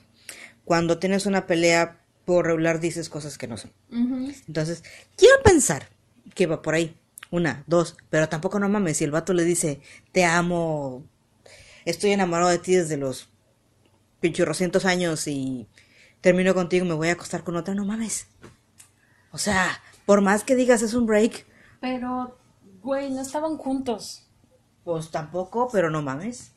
[0.65, 3.71] Cuando tienes una pelea por regular dices cosas que no son.
[3.91, 4.83] Entonces,
[5.19, 5.91] quiero pensar
[6.35, 6.97] que va por ahí.
[7.31, 8.97] Una, dos, pero tampoco no mames.
[8.97, 11.05] Si el vato le dice, te amo,
[11.85, 13.29] estoy enamorado de ti desde los
[14.21, 15.69] pinchurrocientos años y
[16.23, 18.29] termino contigo, me voy a acostar con otra, no mames.
[19.31, 21.45] O sea, por más que digas es un break,
[21.83, 22.39] Pero,
[22.83, 24.27] güey, no estaban juntos.
[24.85, 26.53] Pues tampoco, pero no mames.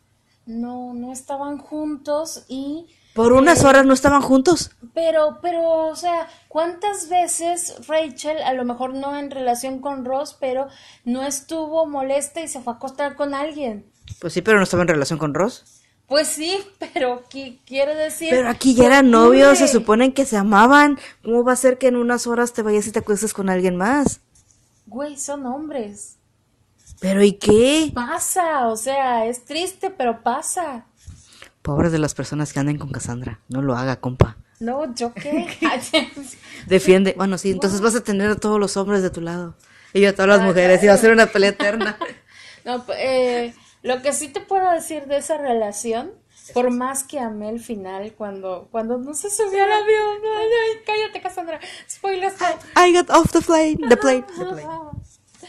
[0.46, 2.88] No, no estaban juntos y...
[3.14, 4.72] Por unas horas no estaban juntos.
[4.96, 10.36] Pero, pero, o sea, ¿cuántas veces Rachel, a lo mejor no en relación con Ross,
[10.40, 10.68] pero
[11.06, 13.86] no estuvo molesta y se fue a acostar con alguien?
[14.20, 15.64] Pues sí, pero no estaba en relación con Ross.
[16.08, 16.58] Pues sí,
[16.94, 18.30] pero ¿qué quiere decir?
[18.32, 21.00] Pero aquí ya eran novios, se suponen que se amaban.
[21.24, 23.76] ¿Cómo va a ser que en unas horas te vayas y te acuestes con alguien
[23.76, 24.22] más?
[24.88, 26.18] Güey, son hombres.
[27.04, 27.92] ¿Pero y qué?
[27.94, 30.86] Pasa, o sea, es triste, pero pasa.
[31.62, 33.42] Pobres de las personas que anden con Cassandra.
[33.50, 34.38] No lo haga, compa.
[34.62, 35.50] No, ¿yo qué?
[36.68, 37.13] Defiende.
[37.18, 39.54] Bueno, sí, entonces vas a tener a todos los hombres de tu lado.
[39.94, 40.82] Y a todas las mujeres.
[40.82, 41.98] Y va a ser una pelea eterna.
[42.66, 46.12] No, eh, lo que sí te puedo decir de esa relación,
[46.54, 50.82] por más que amé el final cuando, cuando no se subió al avión, ay, ay,
[50.86, 52.39] cállate Cassandra, spoilers.
[52.39, 52.48] no.
[52.82, 53.80] I got off the plane.
[53.89, 54.24] The plane.
[54.38, 54.68] The plane.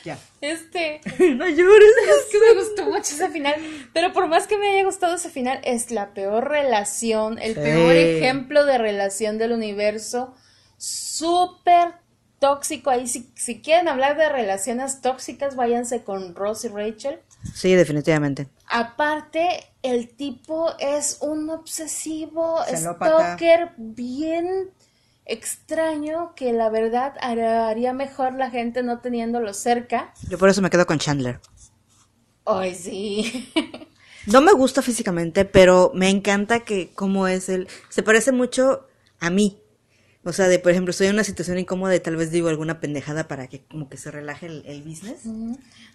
[0.04, 0.18] Ya.
[0.40, 1.92] Este, No llores.
[2.26, 3.54] es que me gustó mucho ese final,
[3.92, 7.60] pero por más que me haya gustado ese final, es la peor relación, el Sí.
[7.60, 10.34] peor ejemplo de relación del universo,
[10.76, 11.94] súper
[12.38, 12.90] tóxico.
[12.90, 17.20] Ahí si, si quieren hablar de relaciones tóxicas, váyanse con Ross y Rachel.
[17.54, 18.48] Sí, definitivamente.
[18.68, 23.36] Aparte, el tipo es un obsesivo Celópata.
[23.36, 24.70] stalker bien,
[25.26, 30.12] extraño que la verdad haría, mejor la gente no teniéndolo cerca.
[30.28, 31.40] Yo por eso me quedo con Chandler.
[32.44, 33.52] Ay, sí.
[34.26, 38.86] No me gusta físicamente, pero me encanta que como es él, se parece mucho
[39.20, 39.60] a mí.
[40.24, 42.80] O sea, de por ejemplo, estoy en una situación incómoda y tal vez digo alguna
[42.80, 45.22] pendejada para que como que se relaje el, el business.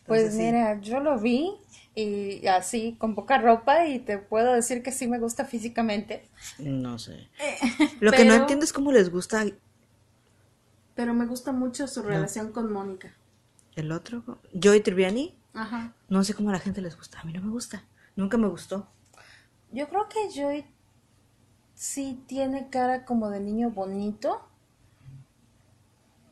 [0.05, 0.39] Pues Entonces, sí.
[0.41, 1.51] mira, yo lo vi
[1.95, 6.23] y así con poca ropa y te puedo decir que sí me gusta físicamente,
[6.59, 7.27] No sé.
[7.99, 9.45] Lo que no entiendo es cómo les gusta
[10.95, 13.13] pero me gusta mucho su relación con Mónica.
[13.75, 14.21] el otro.
[14.61, 15.33] Joey Tribbiani.
[15.53, 15.93] Ajá.
[16.09, 17.21] No sé cómo a la gente les gusta.
[17.21, 17.85] A mí no me gusta.
[18.17, 18.85] Nunca me gustó.
[19.71, 20.65] Yo creo que Joy
[21.79, 24.41] sí tiene cara como de niño bonito,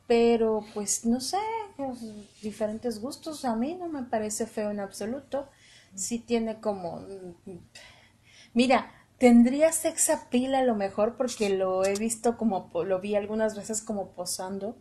[0.06, 1.38] pero pues no sé,
[1.78, 2.00] pues,
[2.42, 3.46] diferentes gustos.
[3.46, 5.48] A mí no me parece feo en absoluto.
[5.96, 7.02] Sí tiene como...
[8.54, 13.56] Mira, tendría sex appeal a lo mejor porque lo he visto como, lo vi algunas
[13.56, 14.78] veces como posando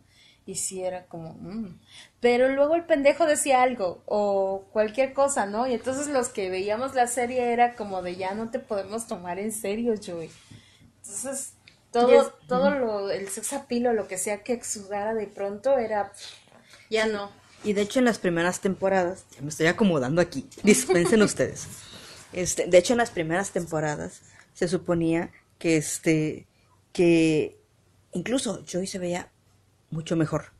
[0.47, 1.33] y sí era como...
[1.35, 1.79] mm.
[2.19, 5.67] Pero luego el pendejo decía algo o cualquier cosa, ¿no?
[5.67, 9.37] Y entonces los que veíamos la serie era como de ya no te podemos tomar
[9.37, 10.31] en serio, Joey.
[11.03, 11.53] Entonces,
[11.91, 15.77] todo, es- todo lo, el sex appeal o lo que sea que exudara de pronto
[15.77, 16.11] era...
[16.89, 17.29] Ya no.
[17.63, 21.67] Y de hecho en las primeras temporadas, ya me estoy acomodando aquí, dispensen ustedes.
[22.33, 24.21] Este, de hecho en las primeras temporadas
[24.53, 26.47] se suponía que este
[26.93, 27.57] que
[28.11, 29.29] incluso Joey se veía
[29.89, 30.51] mucho mejor.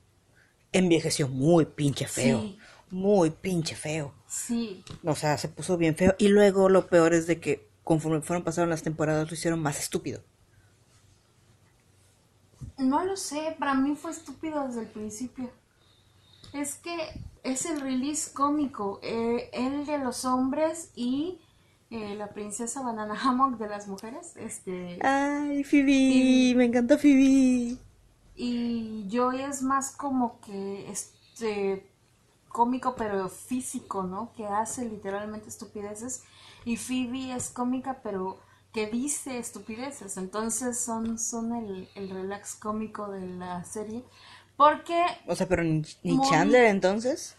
[0.72, 2.58] Envejeció muy pinche feo, Sí.
[2.92, 4.14] muy pinche feo.
[4.28, 4.84] Sí.
[5.04, 8.44] O sea, se puso bien feo y luego lo peor es de que conforme fueron
[8.44, 10.22] pasando las temporadas lo hicieron más estúpido.
[12.78, 15.50] No lo sé, para mí fue estúpido desde el principio.
[16.54, 16.96] Es que
[17.44, 21.40] es el release cómico, eh, el de los hombres y
[21.90, 26.56] eh, la princesa Banana Hammock de las mujeres, este, Ay, Phoebe, Phoebe.
[26.56, 27.78] me encanta Phoebe.
[28.38, 31.90] Y Joy es más como que este
[32.48, 34.32] cómico pero físico, ¿no?
[34.34, 36.24] Que hace literalmente estupideces
[36.64, 38.40] y Phoebe es cómica pero
[38.72, 44.04] que dice estupideces, entonces son, son el, el relax cómico de la serie,
[44.56, 45.84] porque O sea, pero ni,
[46.30, 47.36] Chandler entonces.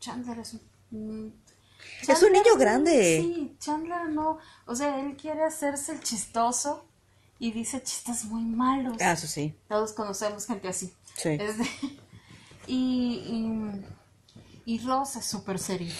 [0.00, 0.56] Chandler es
[0.90, 1.34] un...
[2.06, 3.22] Es un niño grande.
[3.22, 4.38] Sí, Chandler no.
[4.66, 6.85] O sea, él quiere hacerse el chistoso
[7.38, 8.96] y dice chistes muy malos.
[9.00, 9.54] Ah, eso sí.
[9.68, 10.92] Todos conocemos gente así.
[11.14, 11.30] Sí.
[11.30, 11.66] Es de-
[12.66, 13.82] y,
[14.64, 15.92] y, y Ross es súper serio.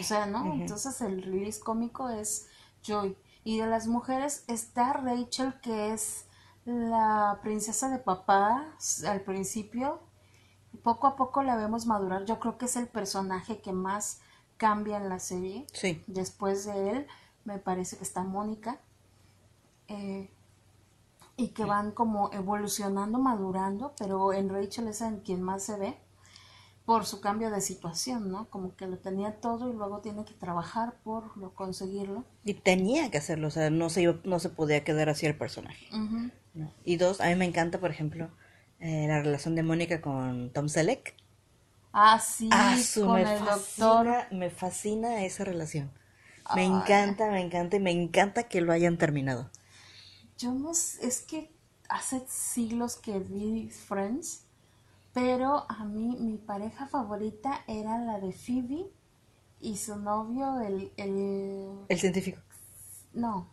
[0.00, 0.52] O sea, ¿no?
[0.54, 2.46] Entonces el release cómico es
[2.82, 3.16] Joy.
[3.44, 6.24] Y de las mujeres está Rachel, que es
[6.64, 10.00] la princesa de papá al principio.
[10.82, 12.24] Poco a poco la vemos madurar.
[12.26, 14.20] Yo creo que es el personaje que más
[14.58, 15.66] cambia en la serie.
[15.72, 16.02] Sí.
[16.06, 17.06] Después de él,
[17.44, 18.80] me parece que está Mónica.
[19.88, 20.30] Eh,
[21.38, 25.98] y que van como evolucionando, madurando, pero en Rachel es en quien más se ve
[26.86, 28.50] por su cambio de situación, ¿no?
[28.50, 32.24] Como que lo tenía todo y luego tiene que trabajar por lo conseguirlo.
[32.42, 35.36] Y tenía que hacerlo, o sea, no se, iba- no se podía quedar así el
[35.36, 35.86] personaje.
[36.84, 38.30] Y dos, a mí me encanta, por ejemplo,
[38.80, 41.14] eh, la relación de Mónica con Tom Selleck.
[41.92, 44.06] Ah, sí, Ah, su, con me el doctor.
[44.06, 45.90] fascina, me fascina esa relación.
[46.52, 49.50] Me encanta, me encanta y me encanta que lo hayan terminado.
[50.38, 51.50] Yo no sé, es que
[51.88, 54.44] hace siglos que vi Friends,
[55.14, 58.90] pero a mí mi pareja favorita era la de Phoebe
[59.60, 62.40] y su novio, el, el El científico.
[63.12, 63.46] no,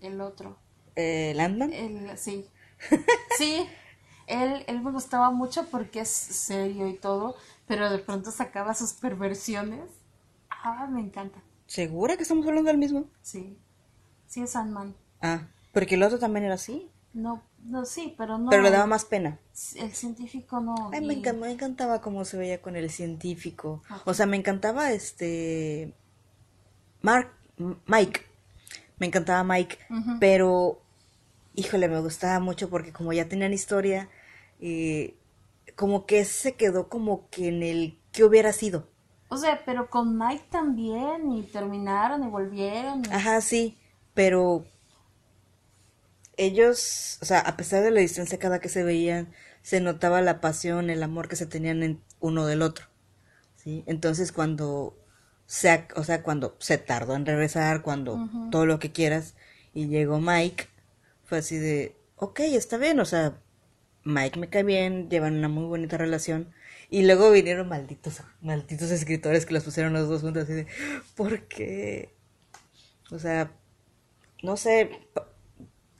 [0.00, 0.56] el otro,
[0.96, 1.70] Eh, Landman.
[1.70, 2.46] el, sí,
[3.28, 3.66] sí,
[4.26, 8.92] él, él me gustaba mucho porque es serio y todo, pero de pronto sacaba sus
[8.94, 9.88] perversiones.
[10.50, 11.40] Ah, me encanta,
[11.76, 13.08] ¿Segura que estamos hablando del mismo?
[13.22, 13.58] sí,
[14.26, 14.94] sí es Sandman.
[15.22, 16.88] Ah, porque el otro también era así.
[17.12, 18.50] No, no, sí, pero no.
[18.50, 19.38] Pero le daba más pena.
[19.76, 20.90] El científico no.
[20.92, 23.82] Ay, me, y- encan- me encantaba cómo se veía con el científico.
[24.04, 25.92] O sea, me encantaba este.
[27.02, 27.32] Mark.
[27.86, 28.20] Mike.
[28.98, 29.78] Me encantaba Mike.
[29.90, 30.10] Ujú.
[30.20, 30.80] Pero.
[31.56, 34.08] Híjole, me gustaba mucho porque como ya tenían historia.
[34.60, 35.16] eh,
[35.76, 37.98] como que se quedó como que en el.
[38.12, 38.86] ¿Qué hubiera sido?
[39.28, 43.02] O sea, pero con Mike también, y terminaron y volvieron.
[43.04, 43.78] y- Ajá, sí.
[44.14, 44.64] Pero.
[46.40, 47.18] Ellos.
[47.20, 49.32] O sea, a pesar de la distancia cada que se veían.
[49.62, 52.86] Se notaba la pasión, el amor que se tenían en uno del otro.
[53.56, 53.84] ¿sí?
[53.86, 54.96] Entonces cuando
[55.50, 59.34] se, o sea, cuando se tardó en regresar, cuando todo lo que quieras,
[59.74, 60.68] y llegó Mike,
[61.24, 63.42] fue así de, ok, está bien, o sea,
[64.04, 66.52] Mike me cae bien, llevan una muy bonita relación,
[66.88, 70.66] y luego vinieron malditos, malditos escritores que los pusieron los dos juntos, así de,
[71.16, 72.14] ¿por qué?
[73.10, 73.50] O sea,
[74.44, 75.08] no sé,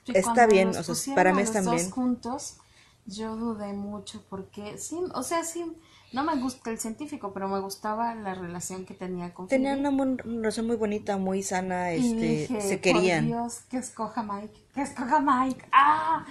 [0.06, 1.90] y está bien, o sea, para mí los está dos bien.
[1.90, 2.58] juntos,
[3.06, 5.64] yo dudé mucho porque sí, o sea, sí,
[6.12, 10.16] no me gusta el científico, pero me gustaba la relación que tenía con Tenían una
[10.24, 13.26] relación muy bonita, muy sana, Y este, dije, se por querían.
[13.26, 15.64] Dios, que escoja Mike, que escoja Mike.
[15.72, 16.26] ¡Ah!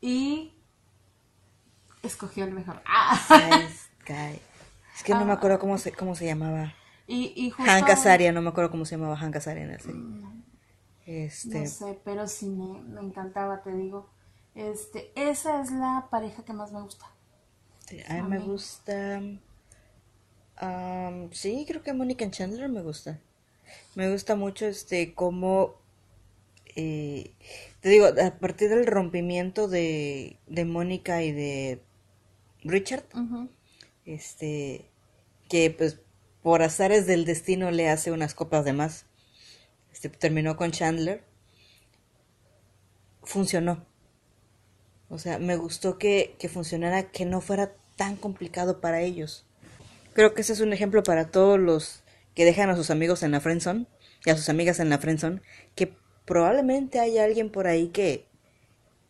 [0.00, 0.52] Y
[2.02, 2.80] escogió el mejor.
[2.86, 3.18] ¡Ah!
[4.96, 6.74] Es que no me acuerdo cómo se, cómo se llamaba.
[7.06, 9.78] Y, y justo, Hank Azaria, no me acuerdo cómo se llamaba Hank Azaria en la
[9.78, 10.02] serie.
[11.08, 14.08] Este, No sé, pero sí me, me encantaba, te digo.
[14.54, 17.06] Este, esa es la pareja que más me gusta.
[18.08, 19.20] a mí me gusta.
[20.56, 23.20] am, sí, creo que Mónica and Chandler me gusta.
[23.96, 25.76] Me gusta mucho este cómo.
[26.76, 27.32] eh,
[27.80, 31.82] te digo, a partir del rompimiento de, de Mónica y de
[32.64, 33.04] Richard,
[34.06, 34.86] este
[35.50, 36.00] que pues
[36.42, 39.06] por azares del destino le hace unas copas de más.
[39.98, 41.24] Este terminó con Chandler.
[43.24, 43.84] Funcionó.
[45.08, 49.44] O sea, me gustó que, que funcionara, que no fuera tan complicado para ellos.
[50.12, 52.04] Creo que ese es un ejemplo para todos los
[52.36, 53.86] que dejan a sus amigos en la friendzone
[54.24, 55.42] y a sus amigas en la friendzone,
[55.74, 55.92] que
[56.24, 58.28] probablemente haya alguien por ahí que,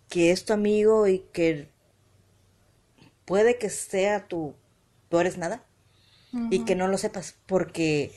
[0.09, 1.69] que es tu amigo y que
[3.27, 4.55] puede que sea tu
[5.11, 5.63] tú eres nada
[6.51, 8.13] y que no lo sepas porque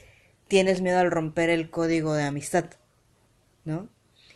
[0.51, 2.65] tienes miedo al romper el código de amistad,
[3.63, 3.87] ¿no?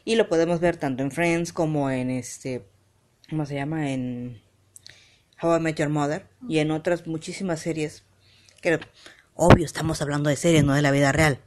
[0.05, 2.65] Y lo podemos ver tanto en Friends como en este,
[3.29, 3.91] ¿cómo se llama?
[3.91, 4.41] En
[5.41, 8.03] How I Met Your Mother y en otras muchísimas series.
[8.61, 8.79] Que
[9.33, 11.37] obvio estamos hablando de series, no de la vida real,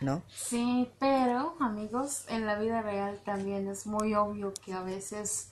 [0.00, 0.24] ¿no?
[0.26, 5.50] Sí, pero amigos, en la vida real también es muy obvio que a veces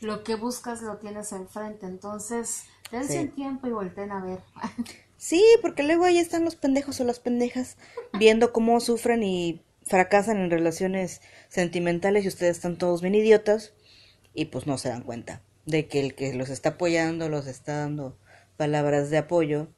[0.00, 3.18] lo que buscas lo tienes enfrente, entonces dense Sí.
[3.20, 4.40] un tiempo y volteen a ver.
[5.20, 7.76] Sí, porque luego ahí están los pendejos o las pendejas
[8.18, 13.74] viendo cómo sufren y fracasan en relaciones sentimentales y ustedes están todos bien idiotas
[14.32, 17.80] y pues no se dan cuenta de que el que los está apoyando, los está
[17.80, 18.16] dando
[18.56, 19.68] palabras de apoyo,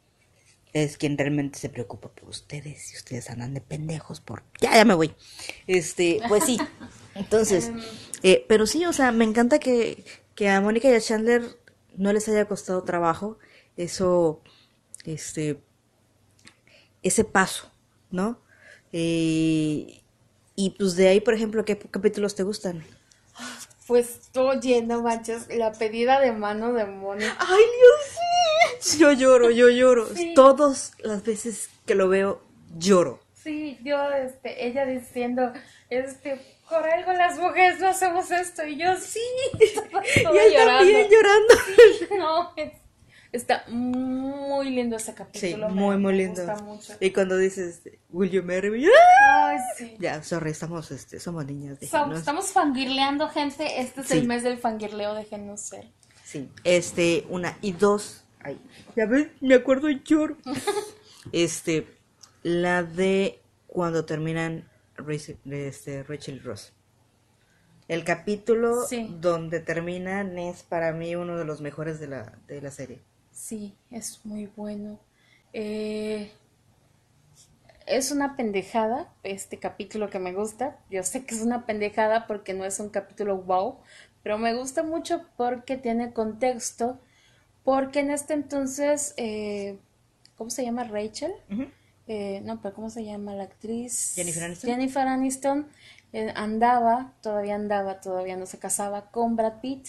[0.75, 4.45] es quien realmente se preocupa por ustedes y ustedes andan de pendejos por...
[4.61, 5.13] Ya, ya me voy.
[5.67, 6.57] Este, pues sí.
[7.17, 7.73] Entonces,
[8.23, 10.05] eh, pero sí, o sea, me encanta que,
[10.37, 11.43] que a Mónica y a Chandler
[11.97, 13.39] no les haya costado trabajo
[13.77, 14.43] eso,
[15.05, 15.59] este,
[17.03, 17.71] ese paso,
[18.11, 18.39] ¿no?
[18.93, 20.01] Eh,
[20.55, 22.85] y pues de ahí, por ejemplo, ¿qué capítulos te gustan?
[23.87, 27.37] Pues oye, no manches, la pedida de mano de Mónica.
[27.39, 28.99] Ay, Dios, sí.
[28.99, 30.07] Yo lloro, yo lloro.
[30.15, 30.33] Sí.
[30.35, 32.43] Todas las veces que lo veo,
[32.79, 33.21] lloro.
[33.35, 35.53] Sí, yo, este, ella diciendo,
[35.91, 36.41] este,
[36.71, 39.19] por algo las mujeres no hacemos esto, y yo sí,
[39.61, 40.79] estaba Y él llorando.
[40.79, 41.55] también llorando.
[42.19, 42.73] No, es-
[43.33, 45.69] está muy lindo ese Sí, capítulo.
[45.71, 46.45] me- muy, muy me lindo.
[46.47, 46.93] gusta mucho.
[47.01, 47.81] Y cuando dices,
[48.11, 48.87] Will you marry me?
[48.87, 49.49] ¡Ah!
[49.51, 49.97] Ay, sí.
[49.99, 51.79] Ya, sorry, estamos, este, somos niñas.
[51.81, 52.19] Som- déjenos.
[52.19, 53.81] estamos fangirleando, gente.
[53.81, 54.19] Este es Sí.
[54.19, 55.89] el mes del fangirleo, déjenos ser.
[56.25, 58.25] Sí, este, una y dos.
[58.45, 58.61] Ay,
[58.97, 60.37] ya ven, me acuerdo y lloro.
[61.33, 61.87] este,
[62.43, 66.73] la de cuando terminan Rachel, este, Rachel y Ross.
[67.89, 69.15] El capítulo Sí.
[69.21, 73.01] donde terminan es para mí uno de los mejores de la, de la serie.
[73.33, 74.99] Sí, es muy bueno.
[75.53, 76.31] Eh,
[77.87, 80.79] es una pendejada este capítulo que me gusta.
[80.91, 83.79] Yo sé que es una pendejada porque no es un capítulo wow,
[84.23, 87.01] pero me gusta mucho porque tiene contexto.
[87.65, 89.79] Porque en este entonces, eh,
[90.37, 90.85] ¿cómo se llama?
[90.85, 91.33] Rachel.
[92.09, 94.13] Eh, no, pero ¿cómo se llama la actriz?
[94.15, 94.71] Jennifer Aniston.
[94.71, 95.69] Jennifer Aniston
[96.13, 99.89] eh, andaba, todavía andaba, todavía no se casaba con Brad Pitt.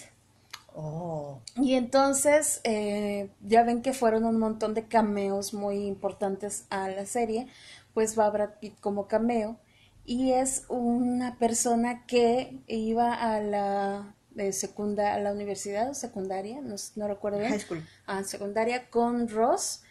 [0.76, 1.40] Oh.
[1.56, 7.06] Y entonces, eh, ya ven que fueron un montón de cameos muy importantes a la
[7.06, 7.48] serie,
[7.94, 9.58] pues va Brad Pitt como cameo
[10.06, 16.60] y es una persona que iba a la eh, secunda, a la universidad o secundaria,
[16.62, 17.88] no, no recuerdo bien, High school.
[18.08, 19.84] a secundaria con Ross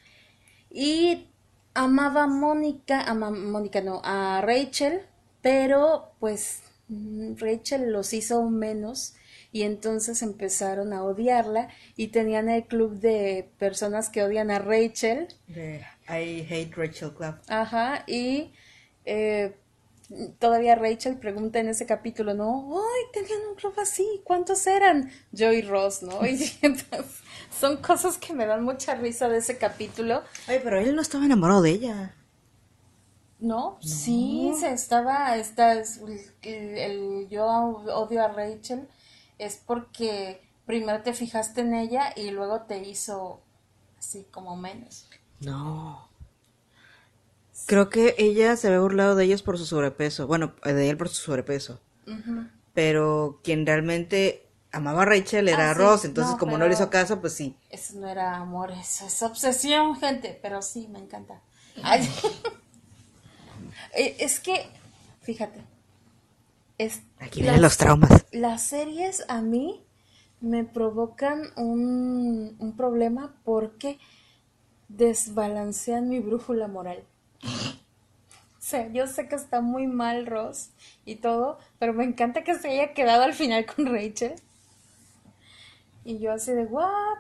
[0.70, 1.28] y
[1.74, 5.02] amaba a Mónica, ama- Mónica no, a Rachel,
[5.42, 9.14] pero pues mm, Rachel los hizo menos
[9.52, 15.28] y entonces empezaron a odiarla y tenían el club de personas que odian a Rachel,
[15.46, 17.36] De I Hate Rachel Club.
[17.48, 18.52] ajá, y
[19.04, 19.54] eh,
[20.38, 22.74] todavía Rachel pregunta en ese capítulo, ¿no?
[22.78, 24.20] ¡Ay, tenían un club así!
[24.24, 25.10] ¿Cuántos eran?
[25.32, 26.24] Yo y Ross, ¿no?
[26.26, 27.20] Y entonces
[27.58, 30.22] son cosas que me dan mucha risa de ese capítulo.
[30.46, 32.14] Ay, pero él no estaba enamorado de ella.
[33.40, 35.98] No, sí, se estaba, esta es
[36.42, 38.88] el, el- yo odio a Rachel
[39.44, 43.40] es porque primero te fijaste en ella y luego te hizo
[43.98, 45.08] así como menos.
[45.40, 46.08] No.
[47.66, 50.26] Creo que ella se había burlado de ellos por su sobrepeso.
[50.26, 51.80] Bueno, de él por su sobrepeso.
[52.74, 56.74] Pero quien realmente amaba a Rachel, era Ah, sí, Ross, entonces no, como no le
[56.74, 57.56] hizo caso, pues sí.
[57.70, 61.40] Eso no era amor, eso es obsesión, gente, pero sí, me encanta.
[61.82, 62.08] Ay.
[63.94, 64.70] Eh, es que,
[65.22, 65.60] fíjate,
[66.84, 68.26] es, Aquí vienen los traumas.
[68.32, 69.84] las series a mí
[70.40, 73.98] me provocan un, un problema porque
[74.88, 77.04] desbalancean mi brújula moral.
[77.44, 80.70] O sea, yo sé que está muy mal Ross
[81.04, 84.34] y todo, pero me encanta que se haya quedado al final con Rachel.
[86.04, 87.18] Y yo así de, ¿what?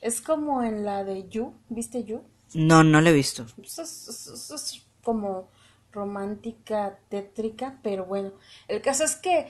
[0.00, 2.22] Es como en la de You, ¿viste You?
[2.54, 3.46] No, no lo he visto.
[3.62, 5.48] Es, es- es- es como
[5.94, 8.32] romántica, tétrica, pero bueno,
[8.68, 9.46] el caso es que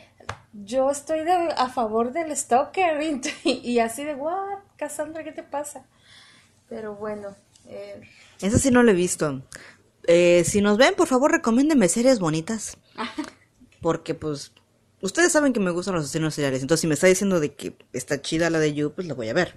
[0.52, 3.00] yo estoy de- a favor del stalker
[3.44, 5.86] y, y así de, what, Cassandra, ¿qué te pasa?
[6.68, 7.34] Pero bueno,
[7.68, 8.00] eh,
[8.40, 9.42] Eso sí no lo he visto.
[10.06, 12.76] Eh, si nos ven, por favor, recomiéndenme series bonitas.
[13.80, 14.52] Porque, pues,
[15.00, 16.62] ustedes saben que me gustan los asesinos seriales.
[16.62, 19.28] Entonces, si me está diciendo de que está chida la de You, pues la voy
[19.28, 19.54] a ver.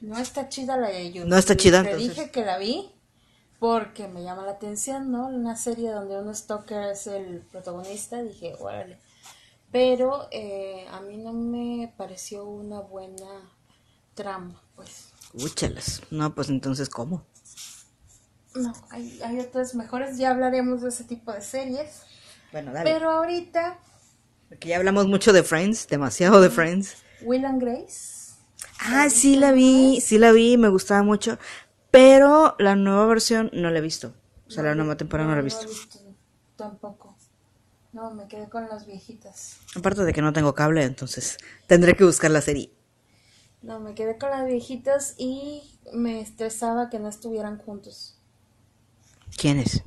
[0.00, 1.24] no está chida la de You.
[1.26, 2.16] No está chida, Te entonces.
[2.16, 2.90] dije que la vi
[3.60, 5.28] porque me llama la atención, ¿no?
[5.28, 8.98] Una serie donde un stalker es el protagonista, dije, órale.
[9.70, 13.52] Pero eh, a mí no me pareció una buena
[14.14, 15.12] trama, pues.
[15.34, 16.00] Úchalas.
[16.10, 17.22] No, pues entonces, ¿cómo?
[18.54, 22.02] No, hay, hay otras mejores, ya hablaremos de ese tipo de series.
[22.50, 22.90] Bueno, dale.
[22.90, 23.78] Pero ahorita,
[24.48, 26.96] Porque ya hablamos mucho de Friends, demasiado de Friends.
[27.22, 28.32] Will and Grace.
[28.80, 31.38] Ah, sí la vi, sí la vi, me gustaba mucho.
[31.90, 34.14] Pero la nueva versión no la he visto.
[34.46, 35.66] O sea, la nueva temporada no la he visto.
[36.56, 37.16] Tampoco.
[37.92, 39.58] No, me quedé con las viejitas.
[39.74, 42.72] Aparte de que no tengo cable, entonces tendré que buscar la serie.
[43.62, 45.62] No, me quedé con las viejitas y
[45.92, 48.16] me estresaba que no estuvieran juntos.
[49.36, 49.82] ¿Quién es?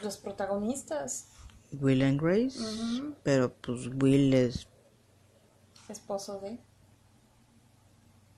[0.00, 1.26] Los protagonistas,
[1.72, 2.58] Will and Grace.
[3.22, 4.68] Pero pues Will es...
[5.88, 6.58] esposo de.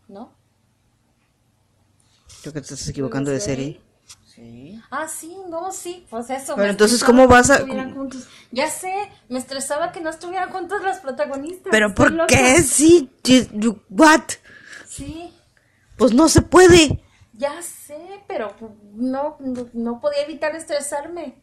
[0.08, 0.32] ¿No?
[2.42, 3.80] Creo que te estás equivocando de ¿Los de serie.
[4.26, 4.80] Sí.
[4.90, 6.54] Ah, sí, no, sí, pues eso.
[6.56, 8.26] Pero entonces, ¿cómo vas a- estuvieran juntos.
[8.52, 8.92] Ya sé,
[9.28, 11.70] me estresaba que no estuvieran juntos los protagonistas.
[11.70, 12.26] ¿Pero por loca.
[12.28, 12.62] qué?
[12.62, 14.22] Sí, you- you- what?
[14.88, 15.32] Sí,
[15.98, 17.02] Pues no se puede.
[17.34, 18.54] ya sé, pero
[18.94, 21.34] no, no, no podía evitar estresarme.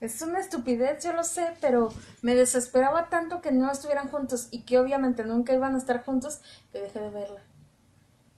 [0.00, 1.92] Es una estupidez, yo lo sé, pero
[2.22, 6.40] me desesperaba tanto que no estuvieran juntos y que obviamente nunca iban a estar juntos
[6.72, 7.40] que dejé de verla.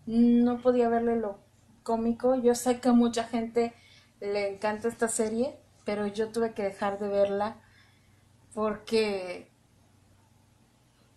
[0.06, 1.38] No podía verle lo
[1.82, 2.34] cómico.
[2.34, 3.74] Yo sé que a mucha gente
[4.20, 7.56] le encanta esta serie, pero yo tuve que dejar de verla
[8.54, 9.48] porque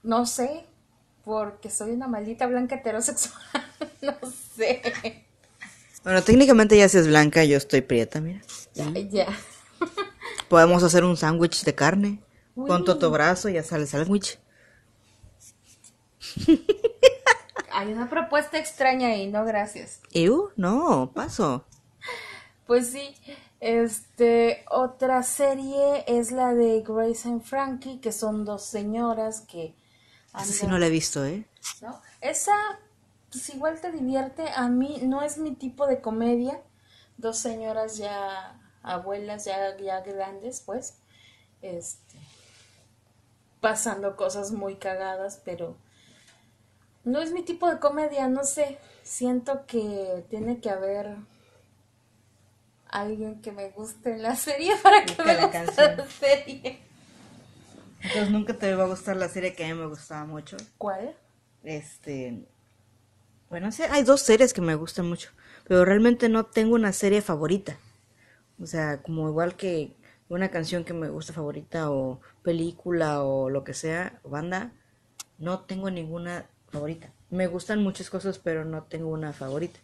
[0.04, 0.66] no sé,
[1.26, 3.42] porque soy una maldita blanca heterosexual.
[4.02, 4.16] no
[4.56, 5.26] sé.
[6.04, 8.42] Bueno, técnicamente ya si es blanca, yo estoy prieta, mira.
[8.74, 9.28] Ya, ya.
[10.48, 12.20] Podemos hacer un sándwich de carne.
[12.56, 12.68] Uy.
[12.68, 14.40] Con toto brazo ya sale sándwich.
[17.78, 20.02] Hay una propuesta extraña ahí, no gracias.
[20.12, 20.50] ¿Ew?
[20.56, 21.64] No, paso.
[22.66, 23.16] Pues sí,
[23.60, 29.76] este, otra serie es la de Grace and Frankie, que son dos señoras que
[30.34, 31.46] Esa sí no la he visto, ¿eh?
[31.84, 32.02] ¿no?
[32.20, 32.56] Esa,
[33.32, 34.50] pues igual te divierte.
[34.56, 36.60] A mí no es mi tipo de comedia.
[37.18, 40.96] Dos señoras ya abuelas, ya, ya grandes, pues,
[41.62, 42.18] este,
[43.62, 45.78] pasando cosas muy cagadas, pero
[47.08, 48.78] no es mi tipo de comedia, no sé.
[49.03, 51.16] Siento que tiene que haber
[52.89, 55.97] alguien que me guste en la serie para que Busca me la guste canción.
[55.97, 56.80] la serie.
[58.01, 60.58] Entonces nunca te va a gustar la serie que a mí me gustaba mucho.
[60.78, 61.16] ¿Cuál?
[61.64, 62.45] Este.
[63.49, 65.32] Bueno, sí, hay dos series que me gustan mucho.
[65.68, 67.78] Pero realmente no tengo una serie favorita.
[68.62, 69.95] O sea, como igual que
[70.30, 74.72] una canción que me gusta favorita o película o lo que sea, banda,
[75.38, 76.47] no tengo ninguna
[76.78, 77.10] favorita.
[77.30, 79.80] Me gustan muchas cosas, pero no tengo una favorita.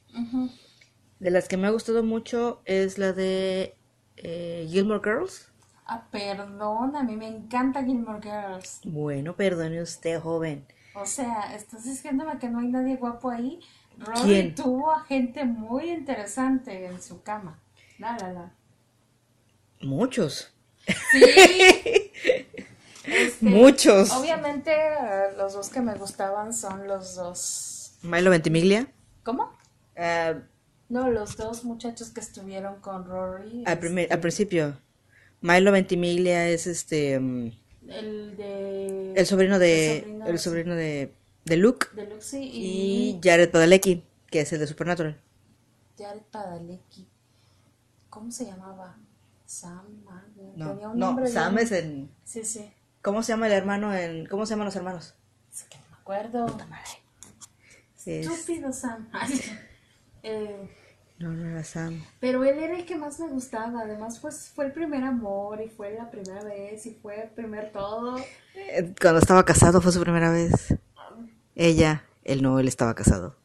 [1.19, 3.75] De las que me ha gustado mucho es la de
[4.17, 5.49] eh, Gilmore Girls.
[5.85, 8.81] Ah, perdón, a mí me encanta Gilmore Girls.
[8.85, 10.65] Bueno, perdone usted, joven.
[10.95, 13.59] O sea, estás diciéndome que no hay nadie guapo ahí.
[13.97, 14.55] Rory ¿Quién?
[14.55, 17.59] tuvo a gente muy interesante en su cama.
[17.99, 18.51] La, la, la.
[19.81, 20.53] Muchos.
[21.11, 22.11] Sí.
[23.05, 24.11] Este, Muchos.
[24.11, 24.73] Obviamente,
[25.37, 27.95] los dos que me gustaban son los dos.
[28.01, 28.87] Milo Ventimiglia.
[29.23, 29.51] ¿Cómo?
[29.97, 30.33] Ah,
[30.89, 33.63] No, los dos muchachos que estuvieron con Rory.
[33.65, 34.77] al, primer- este, al principio.
[35.41, 37.19] Milo Ventimiglia es este.
[37.19, 37.51] mm,
[37.89, 39.13] El de.
[39.15, 39.97] el sobrino de.
[39.97, 41.13] el sobrino El de- sobrino de,
[41.45, 41.87] de Luke.
[41.95, 43.19] de Y y.
[43.23, 45.19] Jared Padalecki, que es el de Supernatural.
[45.97, 47.07] Jared Padalecki.
[48.09, 48.95] ¿Cómo se llamaba?
[49.45, 50.23] Sam, ah,
[50.55, 52.09] No, tenía un no, nombre Sam bien- es en...
[52.23, 52.71] Sí, sí.
[53.03, 54.25] ¿Cómo se llama el hermano en...
[54.25, 55.13] ¿Cómo se llaman los hermanos?
[55.53, 56.45] Es que no me acuerdo.
[57.97, 59.07] Es- Estúpido Sam.
[60.23, 60.69] Eh,
[61.19, 62.03] No, no era Sam.
[62.19, 63.81] pero él era el que más me gustaba.
[63.81, 67.71] Además, pues fue el primer amor y fue la primera vez y fue el primer
[67.71, 68.17] todo.
[68.55, 70.73] Eh, Cuando estaba casado fue su primera vez.
[71.55, 73.35] Ella, él no, él estaba casado.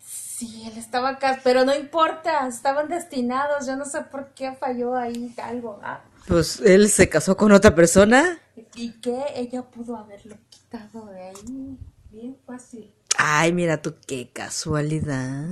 [0.00, 3.66] Sí, él estaba acá, pero no importa, estaban destinados.
[3.66, 5.80] Yo no sé por qué falló ahí algo.
[5.82, 8.38] Ah, Pues él se casó con otra persona.
[8.74, 11.78] y que ella pudo haberlo quitado de ahí.
[12.10, 15.44] Bien fácil, Ay, mira tú, qué casualidad.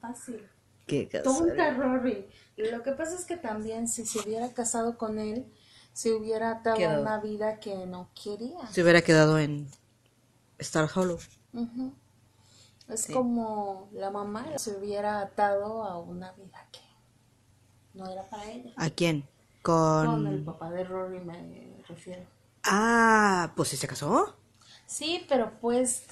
[0.00, 0.46] fácil.
[0.86, 1.76] Qué Tonta casualidad.
[1.76, 2.26] Rory.
[2.56, 5.46] Lo que pasa es que también si se hubiera casado con él,
[5.92, 7.02] se hubiera atado a Quedado.
[7.02, 8.66] una vida que no quería.
[8.70, 9.68] Se hubiera quedado en
[10.58, 11.18] Star Hollow.
[11.52, 11.92] Ujú.
[12.88, 13.12] Es Sí.
[13.12, 16.80] como la mamá se hubiera atado a una vida que
[17.94, 18.72] no era para ella.
[18.76, 19.26] ¿A quién?
[19.64, 22.22] Con el papá de Rory me refiero.
[22.64, 24.36] Ah, pues sí se casó.
[24.86, 26.04] Sí, pero pues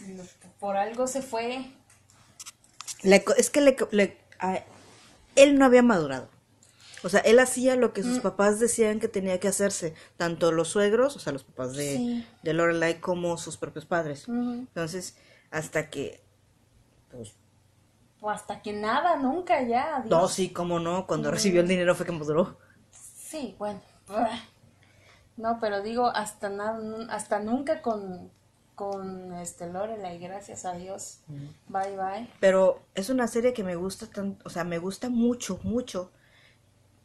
[0.58, 1.70] por algo se fue.
[3.02, 4.64] Le es que le, a-
[5.36, 6.28] él no había madurado.
[7.04, 8.22] O sea, él hacía lo que sus Mm.
[8.22, 12.26] papás decían que tenía que hacerse, tanto los suegros, o sea, los papás de, Sí.
[12.42, 14.28] de Lorelai, como sus propios padres.
[14.28, 15.16] Entonces,
[15.50, 16.22] hasta que,
[17.10, 17.34] pues,
[18.22, 19.96] O hasta que nada, nunca ya.
[19.96, 20.10] adiós.
[20.10, 22.56] no, sí, cómo no, cuando recibió el dinero fue que maduró.
[23.32, 23.80] Sí, bueno.
[25.38, 26.78] No, pero digo, hasta nada,
[27.08, 28.30] hasta nunca con,
[28.74, 31.20] con este Lorelai, gracias a Dios.
[31.68, 32.28] Bye bye.
[32.38, 36.12] Pero es una serie que me gusta tanto, o sea, me gusta mucho, mucho,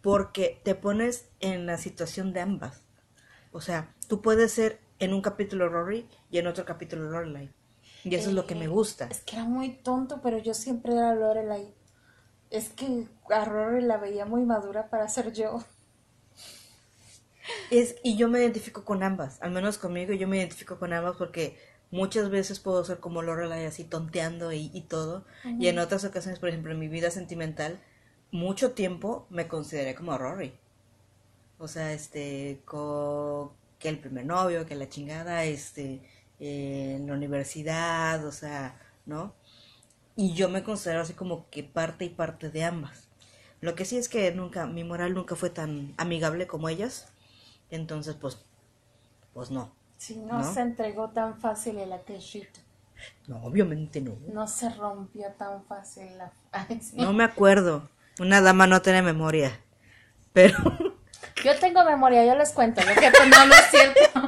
[0.02, 2.82] porque te pones en la situación de ambas.
[3.54, 7.50] O sea, tú puedes ser en un capítulo Rory y en otro capítulo Lorelai.
[8.04, 9.08] Y eso es lo que me gusta.
[9.10, 11.74] Es que era muy tonto, pero yo siempre era Lorelai.
[12.50, 15.64] Es que a Rory la veía muy madura para ser yo.
[17.70, 21.16] Es, y yo me identifico con ambas, al menos conmigo yo me identifico con ambas
[21.18, 21.58] porque
[21.92, 25.26] muchas veces puedo ser como Lorelai así tonteando y, y todo.
[25.58, 27.80] Y en otras ocasiones, por ejemplo, en mi vida sentimental,
[28.32, 30.54] mucho tiempo me consideré como Rory.
[31.60, 36.02] O sea, este, co- que el primer novio, que la chingada, este,
[36.40, 39.34] eh, en la universidad, o sea, ¿no?
[40.18, 43.08] Y yo me considero así como que parte y parte de ambas.
[43.62, 47.10] Lo que sí es que nunca, mi moral nunca fue tan amigable como ellas.
[47.72, 48.46] Entonces, pues,
[49.34, 49.74] pues no.
[49.98, 50.54] Si no, ¿No?
[50.54, 52.60] se entregó tan fácil el aquellito.
[53.28, 54.18] No, obviamente no.
[54.32, 56.32] No se rompió tan fácil la...
[56.94, 57.90] No me acuerdo.
[58.20, 59.60] Una dama no tiene memoria.
[60.34, 60.58] Pero
[61.44, 62.82] Yo tengo memoria, yo les cuento.
[62.82, 64.22] Lo que no, no es cierto.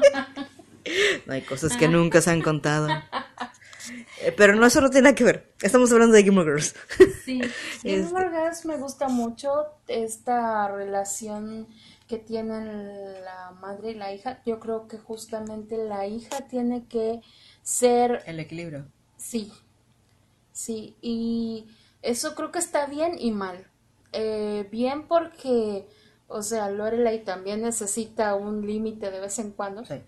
[1.26, 2.88] no hay cosas que nunca se han contado.
[4.22, 5.54] Eh, Pero no, eso no tiene nada que ver.
[5.62, 6.76] Estamos hablando de Gilmore Girls.
[7.26, 7.42] Sí,
[7.82, 11.68] Gilmore Girls me gusta mucho esta relación
[12.10, 14.42] que tienen la madre y la hija.
[14.46, 17.22] Yo creo que justamente la hija tiene que
[17.64, 18.88] ser, El equilibrio.
[19.18, 19.54] sí,
[20.52, 21.68] sí, y
[22.02, 23.68] eso creo que está bien y mal.
[24.12, 25.88] Eh, bien porque,
[26.28, 29.86] o sea, Lorelai también necesita un límite de vez en cuando.
[29.86, 30.02] Sí.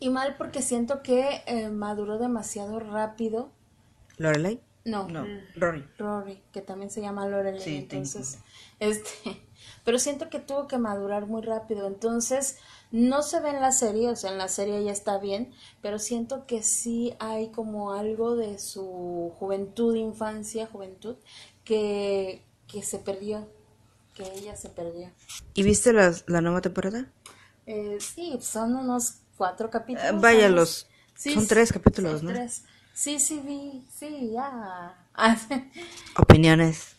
[0.00, 3.52] Y mal porque siento que eh, maduró demasiado rápido.
[4.18, 4.60] ¿Lorelai?
[4.84, 5.26] No, No,
[5.56, 5.84] Rory.
[5.98, 8.38] Rory, que también se llama Lorelai, Sí, te entonces,
[8.78, 9.42] este,
[9.90, 12.58] pero siento que tuvo que madurar muy rápido, entonces
[12.92, 15.98] no se ve en la serie, o sea, en la serie ya está bien, pero
[15.98, 21.16] siento que sí hay como algo de su juventud, infancia, juventud,
[21.64, 23.48] que, que se perdió,
[24.14, 25.10] que ella se perdió.
[25.54, 27.10] ¿Y viste las- la nueva temporada?
[27.66, 30.08] Eh, sí, son unos cuatro capítulos.
[30.08, 30.86] Eh, vaya, los-
[31.16, 32.30] Sí, son sí, tres capítulos, ¿no?
[32.30, 32.62] tres.
[32.94, 34.94] Sí, sí, vi, sí, ya.
[36.16, 36.94] Opiniones.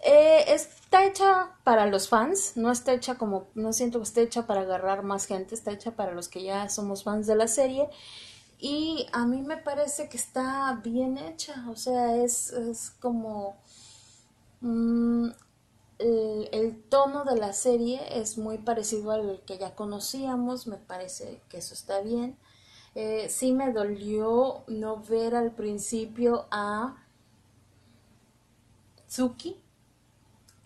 [0.00, 0.44] Eh,
[0.88, 4.62] está hecha para los fans, no está hecha como, no siento que esté hecha para
[4.62, 7.90] agarrar más gente, está hecha para los que ya somos fans de la serie
[8.58, 13.58] y a mí me parece que está bien hecha, o sea, es, es como
[14.62, 15.28] mm,
[15.98, 21.58] el, tono de la serie es muy parecido al que ya conocíamos, me parece que
[21.58, 22.38] eso está bien.
[22.94, 26.96] Eh, sí me dolió no ver al principio a
[29.06, 29.60] Tsuki,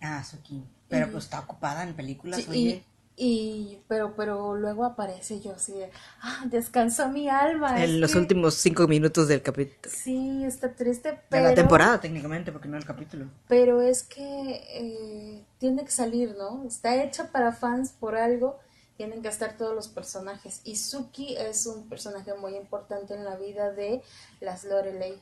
[0.03, 0.63] Ah, Suki.
[0.89, 2.85] Pero pues está ocupada en películas, Sí, oye.
[3.17, 5.91] y, y pero pero luego aparece yo así de
[6.21, 9.95] ah descansó mi alma En los que- últimos cinco minutos del capítulo.
[9.95, 13.27] sí está triste De pero la temporada, técnicamente, porque no el capítulo.
[13.49, 18.59] pero es que eh, tiene que salir no está hecha para fans por algo
[18.99, 23.37] tienen que estar todos los personajes y Suki es un personaje muy importante en la
[23.37, 24.03] vida de
[24.41, 25.19] las Lorelei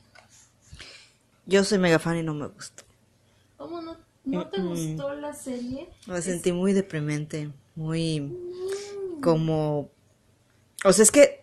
[1.45, 2.83] Yo soy mega fan y no me gusta.
[3.57, 5.89] cómo no ¿No te gustó la serie?
[6.07, 8.37] Me sentí muy deprimente, muy
[9.21, 9.89] como...
[10.83, 11.41] O sea, es que...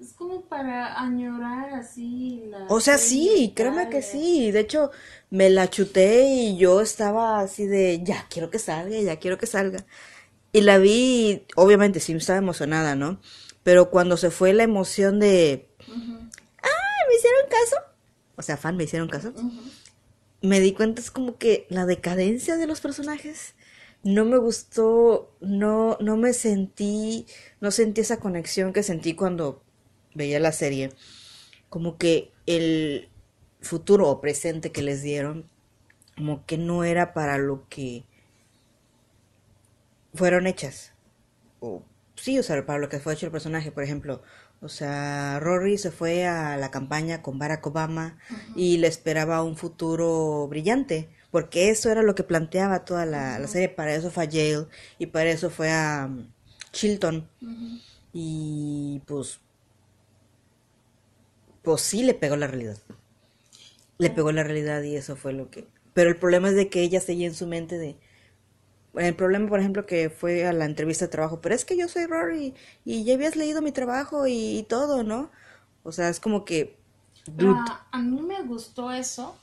[0.00, 2.66] Es como para añorar así la...
[2.68, 4.50] O sea, sí, créeme que sí.
[4.50, 4.90] De hecho,
[5.30, 9.46] me la chuté y yo estaba así de, ya quiero que salga, ya quiero que
[9.46, 9.84] salga.
[10.52, 13.20] Y la vi, obviamente sí, estaba emocionada, ¿no?
[13.64, 15.88] Pero cuando se fue la emoción de, ¡ay,
[17.08, 17.76] me hicieron caso!
[18.36, 19.32] O sea, fan, me hicieron caso.
[20.44, 23.54] Me di cuenta, es como que la decadencia de los personajes
[24.02, 27.24] no me gustó, no, no me sentí,
[27.60, 29.62] no sentí esa conexión que sentí cuando
[30.14, 30.90] veía la serie.
[31.70, 33.08] Como que el
[33.62, 35.48] futuro o presente que les dieron,
[36.14, 38.04] como que no era para lo que
[40.12, 40.92] fueron hechas.
[41.60, 41.84] O
[42.16, 44.22] sí, o sea, para lo que fue hecho el personaje, por ejemplo.
[44.64, 48.18] O sea, Rory se fue a la campaña con Barack Obama
[48.56, 53.68] y le esperaba un futuro brillante, porque eso era lo que planteaba toda la, serie.
[53.68, 54.66] Para eso fue a Yale
[54.98, 56.30] y para eso fue a um,
[56.72, 57.28] Chilton.
[58.14, 59.40] Y pues,
[61.60, 62.78] pues sí le pegó la realidad.
[63.98, 65.68] Le pegó la realidad y eso fue lo que...
[65.92, 67.96] Pero el problema es de que ella seguía en su mente de,
[68.96, 71.88] el problema, por ejemplo, que fue a la entrevista de trabajo, pero es que yo
[71.88, 75.30] soy Rory y ya habías leído mi trabajo y, todo, ¿no?
[75.82, 76.78] O sea, es como que...
[77.40, 79.36] Ah, a mí me gustó eso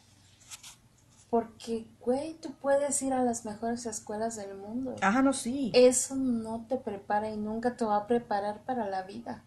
[1.32, 4.96] porque, güey, tú puedes ir a las mejores escuelas del mundo.
[5.02, 5.72] Ajá, no, sí.
[5.74, 9.42] Eso no te prepara y nunca te va a preparar para la vida.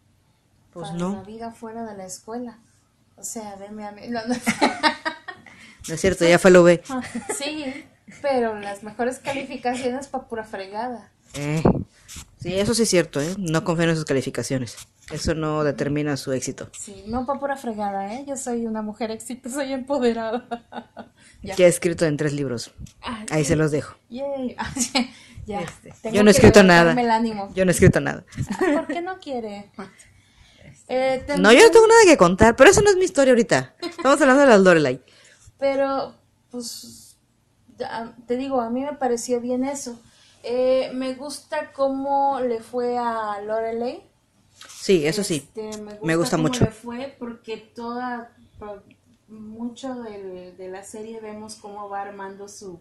[0.72, 1.12] Pues para no.
[1.12, 2.58] la vida fuera de la escuela.
[3.16, 4.02] O sea, veme a mí.
[5.86, 6.82] No, es cierto, ya fue lo ve.
[7.38, 7.84] sí,
[8.22, 11.10] pero las mejores calificaciones para pura fregada.
[11.34, 11.62] Eh,
[12.38, 13.34] sí, eso sí es cierto, ¿eh?
[13.38, 14.76] No confío en sus calificaciones.
[15.10, 16.68] Eso no determina su éxito.
[16.78, 18.24] Sí, no para pura fregada, ¿eh?
[18.26, 20.46] Yo soy una mujer exitosa y empoderada.
[21.42, 21.54] ya.
[21.58, 22.72] he escrito en tres libros.
[23.02, 23.96] Ah, Ahí se los dejo.
[24.08, 25.60] ya.
[25.60, 26.94] Este, yo no he escrito nada.
[27.54, 28.24] Yo no he escrito nada.
[28.58, 29.70] ¿Por qué no quiere?
[30.88, 33.74] Eh, no, yo no tengo nada que contar, pero eso no es mi historia ahorita.
[33.80, 35.02] Estamos hablando de la Lorelai.
[35.58, 36.14] Pero,
[36.50, 37.03] pues,
[38.26, 39.98] te digo, a mí me pareció bien eso.
[40.42, 44.02] Eh, me gusta cómo le fue a Lorelei.
[44.68, 45.36] Sí, eso sí.
[45.36, 45.70] Este,
[46.02, 46.64] me gusta, cómo mucho.
[46.64, 48.30] le fue porque toda
[49.28, 52.80] mucho de la serie vemos cómo va armando su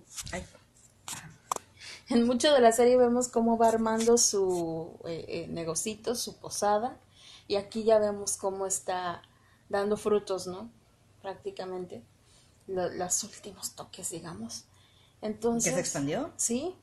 [2.09, 6.99] en mucho de la serie vemos cómo va armando su eh, eh, negocito, su posada
[7.47, 9.21] y aquí ya vemos cómo está
[9.69, 10.69] dando frutos, ¿no?
[11.21, 12.03] Prácticamente
[12.67, 14.65] los últimos toques, digamos.
[15.23, 16.31] Entonces, ¿Que se expandió?
[16.37, 16.75] Sí,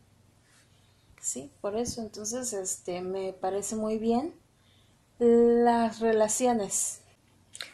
[1.21, 2.01] sí, por eso.
[2.03, 4.35] Entonces, este, me parece muy bien
[5.19, 7.03] las relaciones.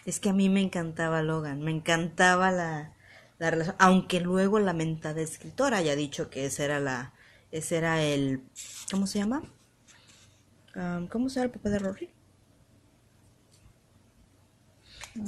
[0.05, 2.93] Es que a mí me encantaba Logan, me encantaba la,
[3.39, 7.13] la relación, aunque luego la mentada escritora haya dicho que ese era la,
[7.53, 8.43] ese era el,
[8.91, 9.43] ¿cómo se llama?
[11.11, 12.11] ¿Cómo se llama el papá de Rory?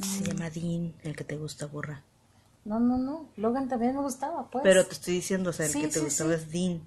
[0.03, 2.05] Se llama Dean, el que te gusta, burra.
[2.69, 3.31] No, no, no.
[3.37, 4.63] Logan también me gustaba, pues.
[4.63, 6.87] Pero te estoy diciendo, o sea, el que te gustaba es Dean.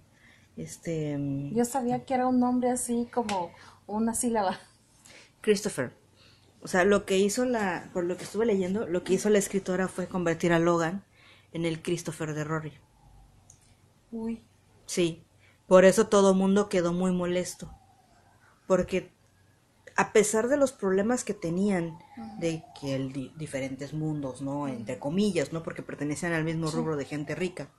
[0.55, 1.17] Este.
[1.17, 3.51] Mm, Yo sabía que era un nombre así como
[3.87, 4.59] una sílaba.
[5.41, 5.91] Christopher.
[6.61, 7.89] O sea, lo que hizo la.
[7.93, 11.03] Por lo que estuve leyendo, lo que hizo la escritora fue convertir a Logan
[11.51, 12.73] en el Christopher de Rory.
[14.11, 14.43] Uy.
[14.85, 15.23] Sí.
[15.65, 17.73] Por eso todo mundo quedó muy molesto.
[18.67, 19.11] Porque
[19.95, 21.99] a pesar de los problemas que tenían
[22.39, 24.67] de que el diferentes mundos, ¿no?
[24.67, 25.63] Entre comillas, ¿no?
[25.63, 27.69] Porque pertenecían al mismo rubro de gente rica.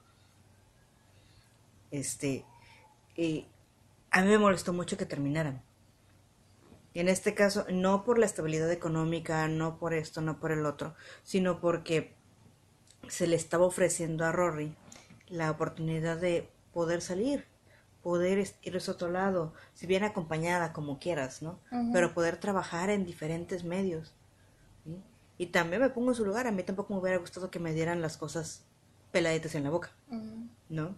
[1.91, 2.45] Este,
[3.17, 3.47] eh,
[4.11, 5.63] a mí me molestó mucho que terminaran.
[6.95, 10.67] Y en este caso, no por la estabilidad económica, no por esto, no por el
[10.67, 12.15] otro, sino porque
[13.09, 14.75] se le estaba ofreciendo a Rory
[15.29, 17.47] la oportunidad de poder salir,
[18.03, 21.61] poder ir a otro lado, si bien acompañada como quieras, ¿no?
[21.93, 24.15] Pero poder trabajar en diferentes medios.
[25.39, 27.73] Y también me pongo en su lugar, a mí tampoco me hubiera gustado que me
[27.73, 28.65] dieran las cosas
[29.13, 29.91] peladitas en la boca,
[30.69, 30.97] ¿no?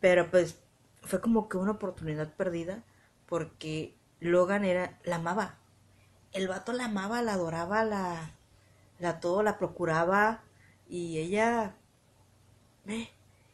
[0.00, 0.58] Pero pues
[1.02, 2.82] fue como que una oportunidad perdida
[3.26, 5.56] porque Logan era, la amaba.
[6.32, 8.30] El vato la amaba, la adoraba, la,
[8.98, 10.42] la todo, la procuraba
[10.88, 11.74] y ella...
[12.86, 13.08] Eh,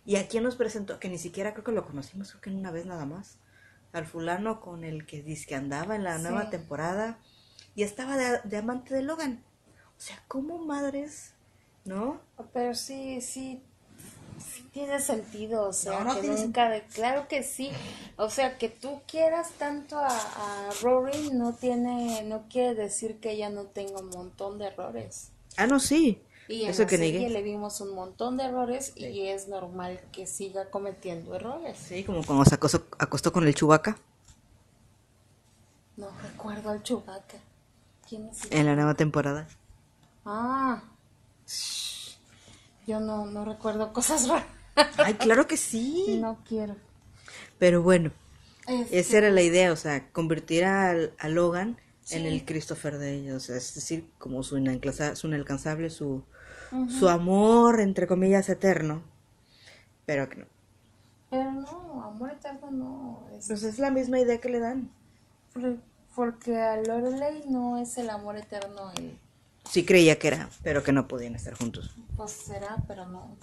[0.04, 2.70] y a quién nos presentó, que ni siquiera creo que lo conocimos, creo que una
[2.70, 3.38] vez nada más.
[3.92, 7.18] Al fulano con el que dice que andaba en la nueva temporada
[7.74, 9.44] y estaba de, amante de Logan.
[9.98, 11.34] O sea, como madres,
[11.84, 12.20] ¿no?
[12.54, 13.62] Pero sí, sí,
[14.72, 17.70] tiene sentido, o sea, que nunca, de, claro que sí,
[18.16, 23.32] o sea, que tú quieras tanto a, a, Rory no tiene, no quiere decir que
[23.32, 25.32] ella no tenga un montón de errores.
[25.58, 28.92] Ah, no, sí, Y en Eso la que serie le vimos un montón de errores
[28.96, 31.78] y es normal que siga cometiendo errores.
[31.78, 33.96] Sí, como cuando se acostó, acostó con el chubaca
[35.96, 37.38] No recuerdo al Chewbacca.
[38.08, 38.44] ¿Quién es?
[38.44, 38.58] ese?
[38.58, 39.46] en la nueva temporada.
[40.24, 40.82] Ah.
[42.86, 44.46] Yo no, no recuerdo cosas raras.
[44.98, 46.18] Ay, claro que sí.
[46.20, 46.76] No quiero.
[47.58, 48.10] Pero bueno,
[48.66, 51.78] Este, esa era la idea, o sea, convertir al- a, Logan
[52.10, 56.24] en el Christopher de ellos, es decir, como su, inalcanza- su inalcanzable, su,
[56.88, 59.02] su amor, entre comillas, eterno.
[60.06, 60.46] Pero que no.
[61.30, 63.26] Pero no, amor eterno no.
[63.36, 64.90] Es Pues es la misma idea que le dan.
[65.52, 65.78] por-
[66.14, 68.90] porque a Lorelei no es el amor eterno.
[68.96, 69.18] El,
[69.68, 71.96] Sí creía que era, pero que no podían estar juntos.
[72.16, 73.36] pues será, pero no.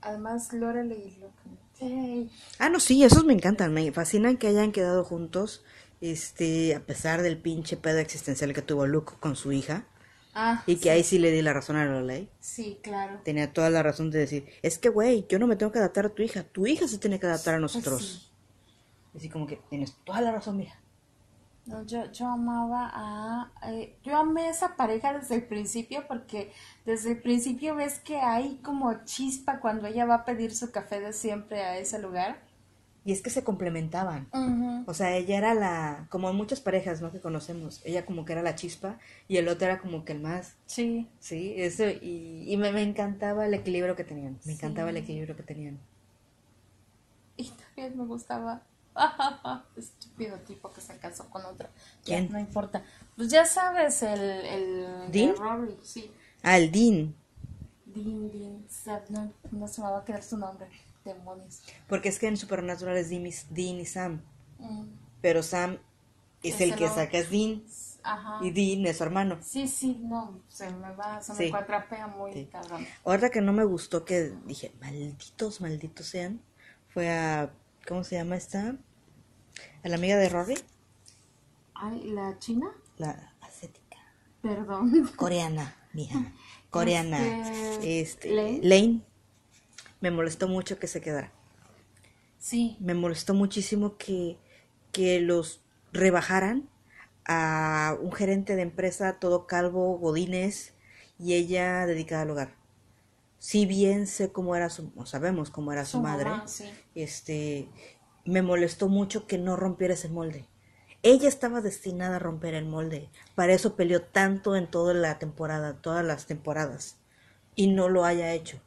[0.00, 1.28] Además, Lorelei lo
[1.78, 2.28] que...
[2.58, 5.64] Ah, no, sí, esos me encantan, me fascinan que hayan quedado juntos,
[6.00, 9.86] este, a pesar del pinche pedo existencial que tuvo Luke con su hija,
[10.34, 12.30] Ah, y que ahí sí le di la razón a Lorelai.
[12.40, 13.20] sí, claro.
[13.22, 16.06] Tenía toda la razón de decir, es que, güey, yo no me tengo que adaptar
[16.06, 18.02] a tu hija, tu hija se tiene que adaptar a Pues nosotros.
[18.02, 18.28] sí.
[19.14, 20.80] Así como que tienes toda la razón, mija.
[21.66, 23.52] No, yo, yo amaba a...
[23.70, 26.50] eh, yo amé esa pareja desde el principio porque
[26.86, 31.00] desde el principio ves que hay como chispa cuando ella va a pedir su café
[31.00, 32.40] de siempre a ese lugar.
[33.08, 34.28] Y es que se complementaban.
[34.86, 37.10] O sea, ella era la, como en muchas parejas, ¿no?
[37.10, 38.98] Que conocemos, ella como que era la chispa
[39.28, 41.08] y el otro era como que el más, Sí.
[41.18, 45.34] sí, eso, y, y me, me encantaba el equilibrio que tenían, me encantaba el equilibrio
[45.34, 45.78] que tenían.
[47.38, 48.60] Y también me gustaba.
[49.78, 51.70] Estúpido tipo que se casó con otra.
[52.04, 52.30] ¿Quién?
[52.30, 52.84] no importa.
[53.16, 54.20] Pues ya sabes, el.
[54.20, 55.34] el de ¿Dean?
[55.34, 56.12] Rory, sí.
[56.42, 57.14] Ah, el Dean,
[57.86, 58.66] Dean, Dean.
[59.08, 60.68] No, no se me va a quedar su nombre.
[61.14, 61.62] Demonios.
[61.88, 64.22] porque es que en Supernatural es Dean y, Dean y Sam,
[64.58, 64.86] Mm,
[65.22, 65.78] pero Sam
[66.42, 67.62] es el que saca es Dean
[68.02, 68.38] Ajá.
[68.44, 69.38] y Dean es su hermano.
[69.42, 70.40] Sí, sí, no.
[70.48, 71.50] Se me va, se me Sí.
[71.50, 72.48] cuatrapea muy Sí.
[72.50, 72.86] cabrón.
[73.04, 76.40] Otra que no me gustó que dije, malditos, malditos sean,
[76.88, 77.52] fue a,
[77.86, 78.76] ¿cómo se llama esta?
[79.84, 80.54] A la amiga de Rory,
[81.74, 82.66] Ay, ¿la china?
[82.96, 83.96] la asiática.
[84.42, 85.08] Perdón.
[85.16, 86.32] Coreana, mija.
[86.70, 87.18] Coreana.
[87.72, 88.60] Este, Este, Lane.
[88.62, 89.00] Lane.
[90.00, 91.32] Me molestó mucho que se quedara.
[92.38, 92.76] Sí.
[92.80, 94.38] Me molestó muchísimo que,
[94.92, 95.60] que los
[95.92, 96.68] rebajaran
[97.26, 100.74] a un gerente de empresa todo calvo, godines,
[101.18, 102.56] y ella dedicada al hogar.
[103.38, 106.64] Si bien sé cómo era su, o sabemos cómo era su, Su madre, mamá, sí.
[106.94, 107.68] este,
[108.24, 110.48] me molestó mucho que no rompiera ese molde.
[111.02, 113.10] Ella estaba destinada a romper el molde.
[113.34, 116.96] Para eso peleó tanto en toda la temporada, todas las temporadas.
[117.54, 118.60] Y no lo haya hecho.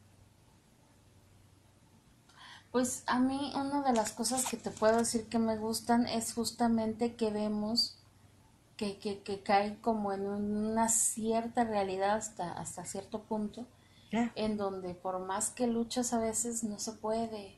[2.72, 6.34] Pues a mí una de las cosas que te puedo decir que me gustan es
[6.34, 7.98] justamente que vemos
[8.78, 13.68] que, que, que cae como en una cierta realidad hasta, hasta cierto punto,
[14.12, 17.58] en donde por más que luchas a veces no se puede,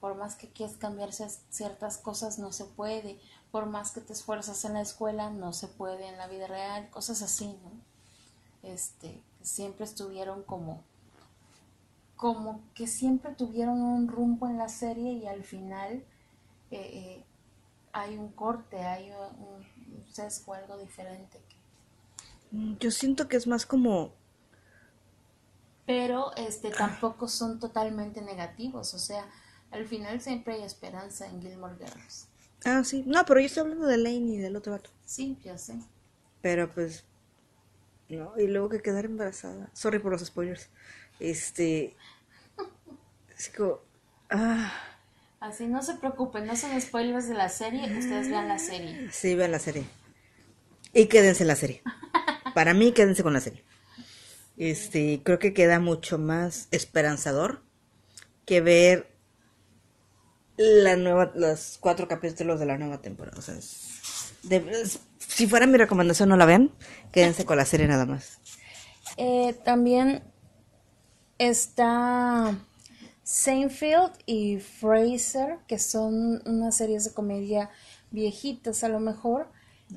[0.00, 4.64] por más que quieras cambiarse ciertas cosas no se puede, por más que te esfuerzas
[4.64, 7.70] en la escuela no se puede en la vida real, cosas así, ¿no?
[8.62, 10.82] Este, siempre estuvieron como
[12.16, 16.04] como que siempre tuvieron un rumbo en la serie y al final
[16.70, 17.24] eh, eh,
[17.92, 19.66] hay un corte, hay un,
[19.98, 21.40] un sesgo, algo diferente.
[22.52, 24.12] Mm, Yo siento que es más como
[25.86, 29.26] Pero este tampoco son totalmente negativos, o sea,
[29.70, 32.28] al final siempre hay esperanza en Gilmore Girls.
[32.66, 33.02] Ah, sí.
[33.06, 34.90] No, pero yo estoy hablando de Lane y del otro vato.
[35.06, 35.80] Sí, ya sé.
[36.40, 37.04] Pero pues.
[38.08, 39.70] No, y luego que quedar embarazada.
[39.72, 40.70] Sorry por los spoilers.
[41.20, 41.94] Este.
[43.36, 43.80] Así como.
[44.30, 44.72] Ah.
[45.40, 49.08] Así no se preocupen, no son spoilers de la serie, ustedes vean la serie.
[49.12, 49.84] Sí, vean la serie.
[50.92, 51.82] Y quédense en la serie.
[52.54, 53.62] Para mí, quédense con la serie.
[54.56, 57.62] Este, creo que queda mucho más esperanzador
[58.46, 59.12] que ver
[60.56, 63.38] la nueva, los cuatro capítulos de la nueva temporada.
[63.38, 66.72] O sea, es- de- es- si fuera mi recomendación, no la vean.
[67.12, 68.38] Quédense con la serie nada más.
[69.18, 70.24] Eh, también
[71.38, 72.58] está
[73.22, 77.70] Seinfeld y Fraser, que son unas series de comedia
[78.10, 79.48] viejitas a lo mejor,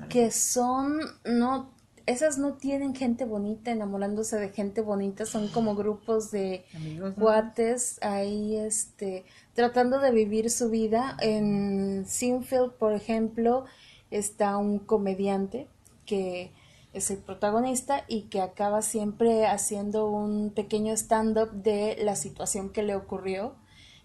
[0.08, 1.70] que son, no,
[2.06, 7.22] esas no tienen gente bonita enamorándose de gente bonita, son como grupos de Amigos, ¿no?
[7.22, 9.24] cuates ahí, este,
[9.54, 11.16] tratando de vivir su vida.
[11.20, 13.64] En Seinfeld, por ejemplo,
[14.10, 15.68] está un comediante
[16.04, 16.52] que
[16.92, 22.82] es el protagonista y que acaba siempre haciendo un pequeño stand-up de la situación que
[22.82, 23.54] le ocurrió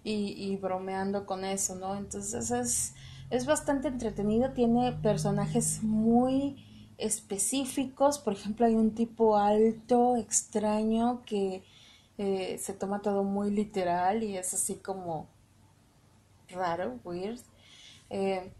[0.04, 1.96] y, bromeando con eso, ¿no?
[1.96, 2.94] Entonces es,
[3.32, 6.64] es bastante entretenido, tiene personajes muy
[7.00, 8.20] específicos.
[8.20, 11.64] Por ejemplo, hay un tipo alto, extraño, que
[12.20, 15.28] eh, se toma todo muy literal y es así como
[16.50, 17.40] raro, weird.
[18.12, 18.54] Eh,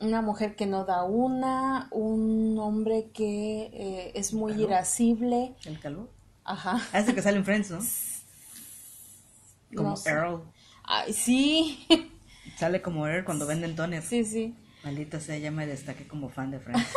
[0.00, 5.54] una mujer que no da una, un hombre que eh, es muy irascible.
[5.64, 6.08] ¿El calor?
[6.44, 6.80] Ajá.
[6.92, 7.78] Ah, ese que sale en Friends, ¿no?
[9.76, 10.10] Como No sé.
[10.10, 10.42] Earl.
[10.84, 11.86] Ay, sí.
[12.58, 14.02] Sale como Earl cuando venden toner.
[14.02, 14.54] sí, sí.
[14.84, 16.86] Maldita sea, ya me destaqué como fan de Friends.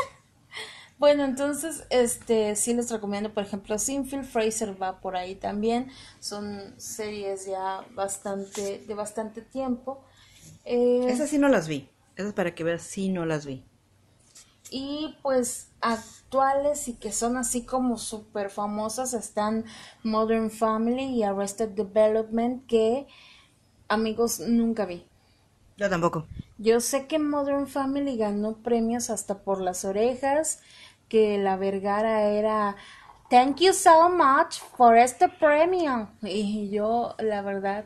[0.99, 5.91] Bueno, entonces, este, sí les recomiendo, por ejemplo, Sinfield Fraser va por ahí también.
[6.19, 10.03] Son series ya bastante, de bastante tiempo.
[10.65, 11.87] Eh, Esas sí no las vi.
[12.17, 13.63] Esas para que veas, sí no las vi.
[14.69, 19.63] Y pues actuales y que son así como súper famosas están
[20.03, 23.07] Modern Family y Arrested Development que
[23.87, 25.05] amigos nunca vi.
[25.77, 26.25] Yo tampoco.
[26.57, 30.59] Yo sé que Modern Family ganó premios hasta por las orejas,
[31.07, 32.75] que la Vergara era
[33.29, 36.09] Thank you so much for este premio.
[36.23, 37.85] Y yo, la verdad,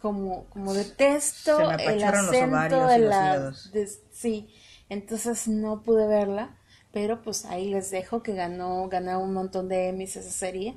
[0.00, 3.50] como, como detesto el acento de la...
[3.72, 4.48] de- sí,
[4.88, 6.56] entonces no pude verla,
[6.92, 10.76] pero pues ahí les dejo que ganó, ganó un montón de Emmys esa serie.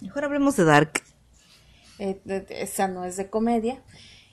[0.00, 1.02] Mejor hablemos de Dark.
[1.98, 3.82] Eh, de- de- esa no es de comedia.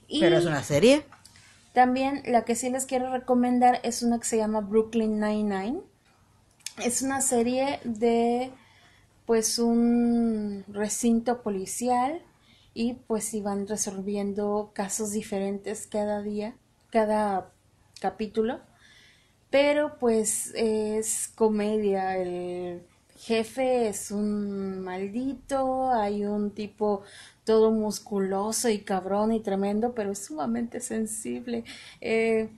[0.07, 1.03] Y Pero es una serie.
[1.74, 5.82] también la que sí les quiero recomendar es una que se llama Brooklyn Nine-Nine.
[6.84, 8.51] Es una serie de
[9.26, 12.22] pues un recinto policial
[12.76, 16.55] y pues iban resolviendo casos diferentes cada día,
[16.91, 17.51] cada
[18.01, 18.59] capítulo.
[19.49, 22.86] Pero pues es comedia, el
[23.17, 27.03] jefe es un maldito, hay un tipo
[27.45, 31.63] todo musculoso y cabrón y tremendo, pero es sumamente sensible.
[32.01, 32.49] Eh,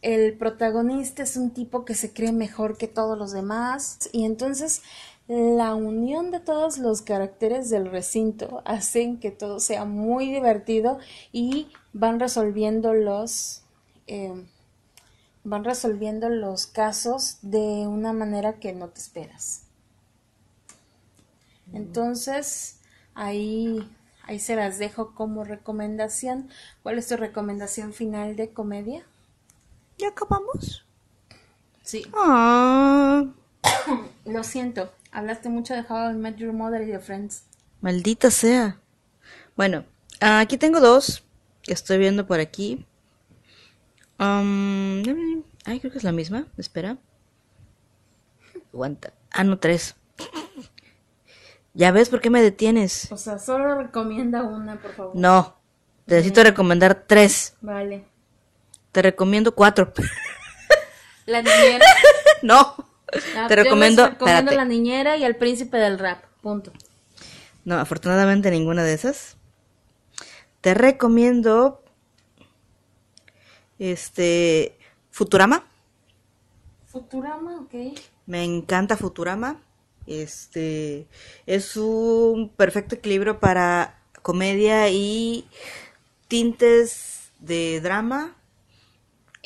[0.00, 4.82] el protagonista es un tipo que se cree mejor que todos los demás y entonces
[5.28, 10.98] la unión de todos los caracteres del recinto hacen que todo sea muy divertido
[11.30, 13.62] y van resolviendo los
[14.06, 14.44] eh,
[15.44, 19.62] van resolviendo los casos de una manera que no te esperas.
[21.72, 22.78] Entonces,
[23.14, 23.88] ahí,
[24.24, 26.48] ahí se las dejo como recomendación.
[26.82, 29.04] ¿Cuál es tu recomendación final de comedia?
[29.98, 30.84] ¿Ya acabamos?
[31.82, 32.04] Sí.
[32.14, 33.24] Ah,
[34.24, 37.44] Lo siento, hablaste mucho de How I Met Your Mother y de Friends.
[37.80, 38.78] maldita sea.
[39.56, 39.84] Bueno,
[40.20, 41.24] aquí tengo dos
[41.62, 42.84] que estoy viendo por aquí.
[44.18, 45.02] Um,
[45.64, 46.46] ay, creo que es la misma.
[46.56, 46.96] Espera.
[48.72, 49.12] Aguanta.
[49.30, 49.96] Ah, no, tres.
[51.74, 53.10] ¿Ya ves por qué me detienes?
[53.10, 55.12] O sea, solo recomienda una, por favor.
[55.16, 55.56] No,
[56.06, 57.56] te necesito recomendar tres.
[57.60, 58.04] Vale.
[58.92, 59.92] Te recomiendo cuatro.
[61.26, 61.84] La niñera.
[62.42, 62.91] no.
[63.36, 64.08] Ah, Te recomiendo.
[64.08, 64.52] recomiendo.
[64.52, 66.24] La niñera y el príncipe del rap.
[66.40, 66.72] Punto.
[67.64, 69.36] No, afortunadamente ninguna de esas.
[70.60, 71.82] Te recomiendo.
[73.78, 74.78] Este.
[75.10, 75.66] Futurama.
[76.86, 77.98] Futurama, ok.
[78.26, 79.60] Me encanta Futurama.
[80.06, 81.06] Este.
[81.46, 85.46] Es un perfecto equilibrio para comedia y
[86.28, 88.36] tintes de drama.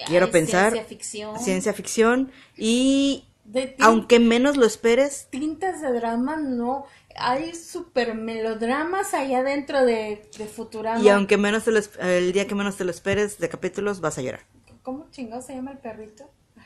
[0.06, 0.72] Quiero Ay, pensar.
[0.72, 1.38] Ciencia ficción.
[1.40, 2.32] Ciencia ficción.
[2.56, 3.24] Y.
[3.46, 6.84] De Aunque menos lo esperes, tintas de drama, no.
[7.18, 11.00] Hay super melodramas allá dentro de, de Futurama.
[11.00, 14.18] y aunque menos te lo el día que menos te lo esperes de capítulos, vas
[14.18, 14.40] a llorar.
[14.82, 16.28] ¿Cómo chingado se llama el perrito?
[16.56, 16.64] Ay.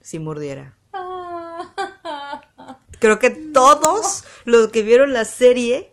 [0.00, 0.76] Si mordiera.
[0.92, 2.78] Ah.
[2.98, 5.92] Creo que todos los que vieron la serie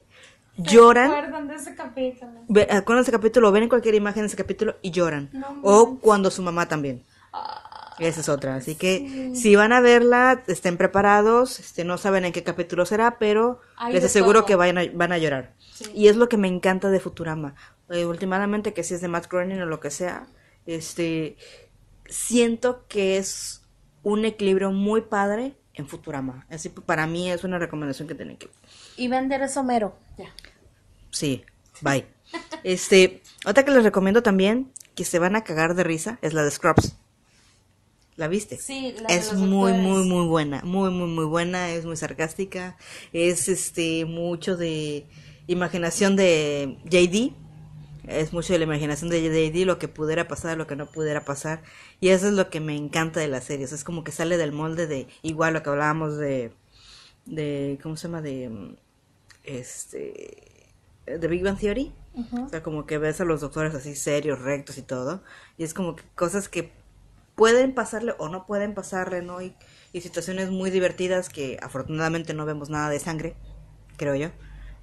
[0.57, 1.11] lloran.
[1.11, 2.31] ¿Recuerdan de ese capítulo?
[2.47, 5.29] Ve, acuerdan ese capítulo, ven cualquier imagen de ese capítulo y lloran.
[5.33, 7.03] No o cuando su mamá también.
[7.99, 8.55] Esa es otra.
[8.55, 11.59] Así que si van a verla, estén preparados.
[11.59, 14.47] Este, no saben en qué capítulo será, pero les aseguro todo.
[14.47, 15.53] que van a, van a llorar.
[15.73, 15.85] Sí.
[15.93, 17.55] Y es lo que me encanta de Futurama.
[17.89, 20.27] Eh, últimamente, que si es de Matt Groening o lo que sea,
[20.65, 21.37] este,
[22.07, 23.63] siento que es
[24.03, 26.45] un equilibrio muy padre en Futurama.
[26.49, 28.49] Así que para mí es una recomendación que tienen que
[28.97, 29.95] Y vender es Homero.
[30.17, 30.29] Ya.
[31.11, 31.43] Sí,
[31.81, 32.05] bye.
[32.63, 36.43] Este, otra que les recomiendo también, que se van a cagar de risa, es la
[36.43, 36.95] de Scrubs.
[38.19, 38.57] ¿La viste?
[38.57, 41.95] Sí, la de es los muy, muy, muy buena, muy, muy, muy buena, es muy
[41.95, 42.75] sarcástica,
[43.13, 45.05] es este, mucho de
[45.47, 47.31] imaginación de JD,
[48.09, 51.23] es mucho de la imaginación de JD, lo que pudiera pasar, lo que no pudiera
[51.23, 51.63] pasar,
[52.01, 54.11] y eso es lo que me encanta de la serie, o sea, es como que
[54.11, 56.51] sale del molde de, igual lo que hablábamos de,
[57.25, 58.21] de, ¿cómo se llama?
[58.21, 58.75] De,
[59.45, 60.73] este,
[61.05, 61.93] de Big Bang Theory,
[62.33, 65.23] o sea, como que ves a los doctores así serios, rectos y todo.
[65.57, 66.73] Y es como que cosas que
[67.39, 69.41] pueden pasarle o no pueden pasarle, ¿no?
[69.41, 69.55] Y,
[69.93, 73.35] y situaciones muy divertidas que afortunadamente no vemos nada de sangre,
[73.95, 74.29] creo yo.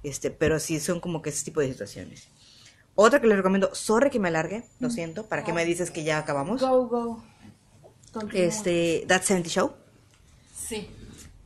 [0.01, 2.29] Este, pero sí son como que ese tipo de situaciones.
[2.95, 6.03] Otra que les recomiendo, sorry que me alargue, lo siento, ¿para qué me dices que
[6.03, 6.61] ya acabamos?
[6.61, 7.23] Go, go.
[8.11, 8.47] Continúa.
[8.47, 9.73] Este, That 70 Show.
[10.55, 10.89] Sí.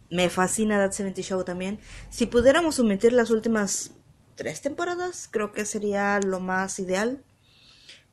[0.09, 1.79] Me fascina That 70 Show también.
[2.09, 3.91] Si pudiéramos omitir las últimas
[4.35, 7.21] tres temporadas, creo que sería lo más ideal.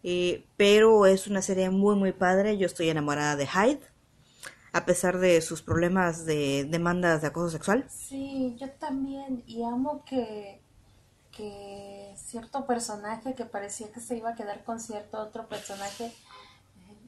[0.03, 2.57] Eh, pero es una serie muy, muy padre.
[2.57, 3.81] Yo estoy enamorada de Hyde.
[4.73, 7.87] A pesar de sus problemas de demandas de acoso sexual.
[7.89, 9.43] Sí, yo también.
[9.47, 10.61] Y amo que,
[11.33, 16.13] que cierto personaje que parecía que se iba a quedar con cierto otro personaje eh,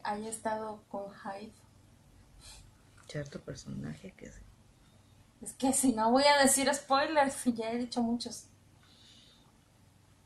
[0.03, 1.53] haya estado con Hyde.
[3.07, 4.41] Cierto personaje que es...
[5.43, 8.45] Es que si no voy a decir spoilers, ya he dicho muchos.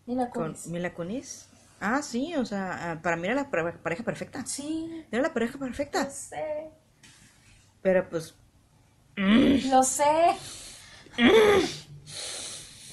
[0.07, 0.67] Mila Con Kunis.
[0.67, 1.49] Mila Kunis.
[1.89, 4.45] Ah, sí, o sea, ah, para mí era la pare- pareja perfecta.
[4.45, 6.05] Sí, Era la pareja perfecta.
[6.05, 6.71] lo sé.
[7.83, 8.35] Pero pues,
[9.71, 10.37] Lo sé.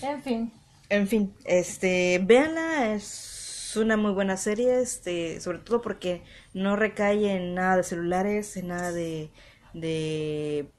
[0.01, 0.51] En fin.
[0.89, 6.23] en fin, este, véanla, es una muy buena serie, este, sobre todo porque
[6.53, 9.31] no recae en nada de celulares, en nada de,
[9.73, 10.69] de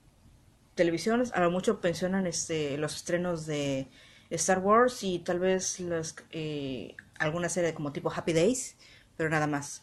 [0.75, 3.89] televisiones, a lo mucho pensionan este, los estrenos de
[4.31, 8.77] Star Wars y tal vez las, eh, alguna serie como tipo Happy Days,
[9.17, 9.83] pero nada más.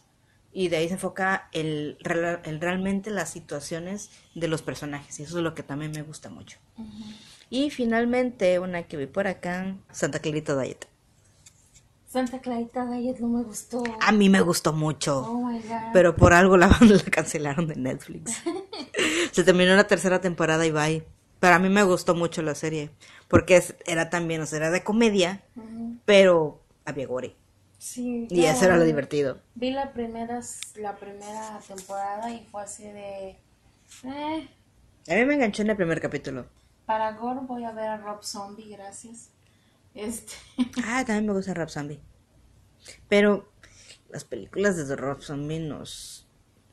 [0.52, 1.96] Y de ahí se enfoca el,
[2.44, 6.28] el realmente las situaciones de los personajes y eso es lo que también me gusta
[6.28, 6.58] mucho.
[7.50, 10.86] Y finalmente una que vi por acá, Santa Clarita Diet.
[12.08, 13.84] Santa Clarita Diet no me gustó.
[14.00, 15.20] A mí me gustó mucho.
[15.20, 15.92] Oh my god.
[15.92, 18.42] Pero por algo la, la cancelaron de Netflix.
[19.32, 21.04] Se terminó la tercera temporada y bye.
[21.38, 22.90] Pero a mí me gustó mucho la serie.
[23.28, 25.42] Porque es- era también, o sea, era de comedia,
[26.04, 27.36] pero había gore.
[27.78, 28.26] Sí.
[28.30, 29.40] Y eso era lo divertido.
[29.54, 30.40] Vi la primera,
[30.76, 33.38] la primera temporada y fue así de...
[34.04, 34.48] Eh,
[35.08, 36.46] A mí me enganchó en el primer capítulo.
[36.86, 39.30] para Gore voy a ver a Rob Zombie, gracias.
[39.94, 40.34] Este...
[40.84, 42.00] Ah, también me gusta Rob Zombie.
[43.08, 43.50] Pero
[44.10, 46.26] las películas de Rob Zombie nos...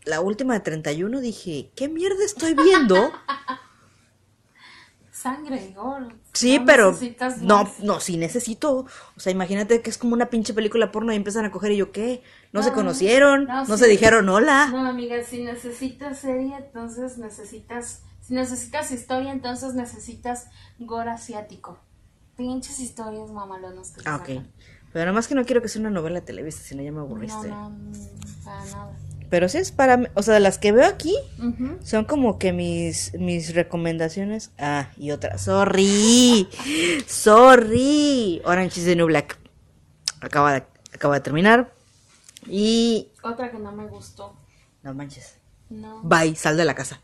[0.03, 3.11] La última de 31 dije, ¿qué mierda estoy viendo?
[5.21, 6.15] Sangre y Gore.
[6.33, 8.85] Sí, No pero necesitas no, no, sí necesito.
[9.15, 11.77] O sea, imagínate que es como una pinche película porno y empiezan a coger y
[11.77, 12.21] yo qué.
[12.53, 13.83] No, se No, conocieron, no, no, sí.
[13.83, 14.67] se dijeron hola.
[14.71, 18.03] No, amiga, si necesitas serie, entonces necesitas...
[18.21, 20.47] Si necesitas historia, entonces necesitas
[20.79, 21.79] Gore asiático.
[22.35, 24.25] Pinches historias mamalonas que Ah, ok.
[24.93, 26.99] Pero nada más que no quiero que sea una novela televisa, si no ya me
[26.99, 27.47] aburriste.
[27.49, 27.91] No, no,
[28.43, 28.91] para nada.
[29.29, 31.13] Pero sí es para, mí- o sea, de las que veo aquí
[31.83, 34.51] son como que mis mis recomendaciones.
[34.57, 35.37] Ah, y otra.
[35.37, 36.47] Sorry.
[37.07, 38.41] Sorry.
[38.45, 39.37] Orange is the New Black.
[40.21, 40.63] Acaba de
[40.93, 41.73] acaba de terminar.
[42.47, 44.35] Y Otra que no me gustó.
[44.83, 45.35] no manches.
[45.69, 46.01] No.
[46.03, 47.01] Bye, sal de la casa.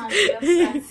[0.00, 0.84] Ay, Dios,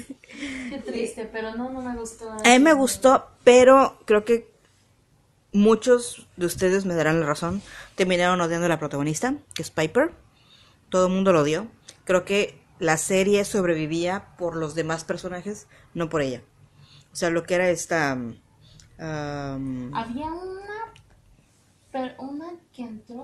[0.70, 2.32] Qué triste, pero no, no me gustó.
[2.32, 4.50] A mí me gustó, pero creo que
[5.54, 7.62] muchos de ustedes me darán la razón.
[7.96, 10.14] Terminaron odiando a la protagonista, que es Piper.
[10.90, 11.68] Todo el mundo lo odió.
[12.06, 16.42] Creo que la serie sobrevivía por los demás personajes, no por ella.
[17.12, 18.14] O sea, lo que era esta...
[18.16, 18.36] um,
[19.96, 20.94] Había una,
[21.92, 23.24] pero una que entró,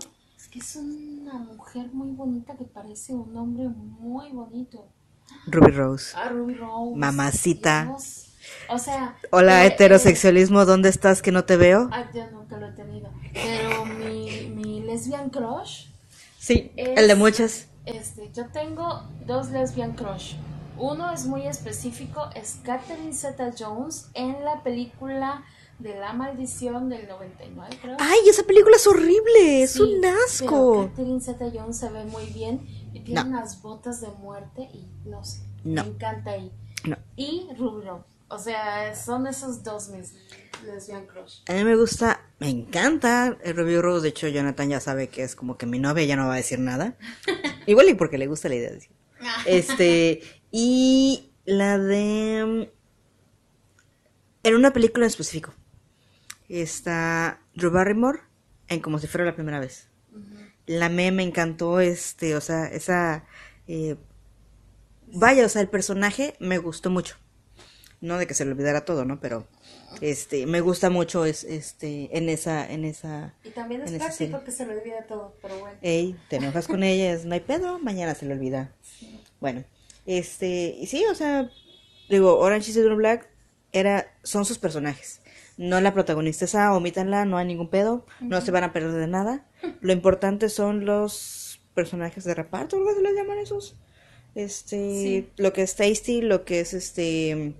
[0.51, 4.87] que es una mujer muy bonita que parece un hombre muy bonito.
[5.47, 6.15] Ruby Rose.
[6.15, 6.95] Ah, Ruby Rose.
[6.95, 7.85] Mamacita.
[7.85, 8.24] Dios.
[8.69, 9.15] O sea.
[9.31, 11.83] Hola, eh, heterosexualismo, ¿dónde estás que no te veo?
[11.83, 13.09] eh, ah, yo nunca lo he tenido.
[13.33, 15.87] Pero mi, mi lesbian crush.
[16.39, 17.67] Sí, es- el de muchas.
[17.85, 20.35] Este, yo tengo dos lesbian crush.
[20.77, 25.43] Uno es muy específico, es Catherine Zeta Jones en la película
[25.79, 27.97] de La Maldición del 99, creo.
[27.99, 30.87] Ay, esa película es horrible, es Sí, un Pero asco.
[30.89, 33.29] Catherine Zeta Jones se ve muy bien y tiene No.
[33.29, 35.83] unas botas de muerte y no sé, No.
[35.83, 36.51] me encanta ahí.
[36.85, 36.97] No.
[37.15, 40.13] Y Rubro, o sea, son esos dos mis
[40.65, 41.39] lesbian crush.
[41.47, 44.03] A mí me gusta, me encanta el Ruby Rose.
[44.03, 46.37] De hecho, Jonathan ya sabe que es como que mi novia ya no va a
[46.37, 46.97] decir nada.
[47.65, 48.91] Igual y porque le gusta la idea de decir.
[49.45, 50.21] Este,
[50.51, 52.71] y la de.
[54.43, 55.53] En una película en específico.
[56.49, 58.19] Está Drew Barrymore
[58.67, 59.89] en Como si fuera la primera vez.
[60.67, 63.25] La me me encantó, este, o sea, esa.
[63.67, 63.97] eh,
[65.07, 67.17] vaya, o sea, el personaje me gustó mucho.
[68.05, 69.19] No de que se le olvidara todo, ¿no?
[69.19, 69.47] Pero
[70.01, 74.51] este me gusta mucho es este en esa en esa Y también es práctico que
[74.51, 75.77] se le olvida todo, pero bueno.
[75.81, 78.73] Ey, te enojas con ella, es, no hay pedo, mañana se le olvida.
[79.39, 79.63] Bueno,
[80.05, 81.49] este, y sí, o sea,
[82.09, 83.29] digo, Orange is the New Black
[83.71, 85.21] era, son sus personajes.
[85.57, 89.07] No la protagonista esa, omítanla, no hay ningún pedo, no se van a perder de
[89.07, 89.45] nada.
[89.81, 93.75] Lo importante son los personajes de reparto, ¿algo se les llaman esos?
[94.35, 97.55] Este, lo que es Tasty, lo que es este,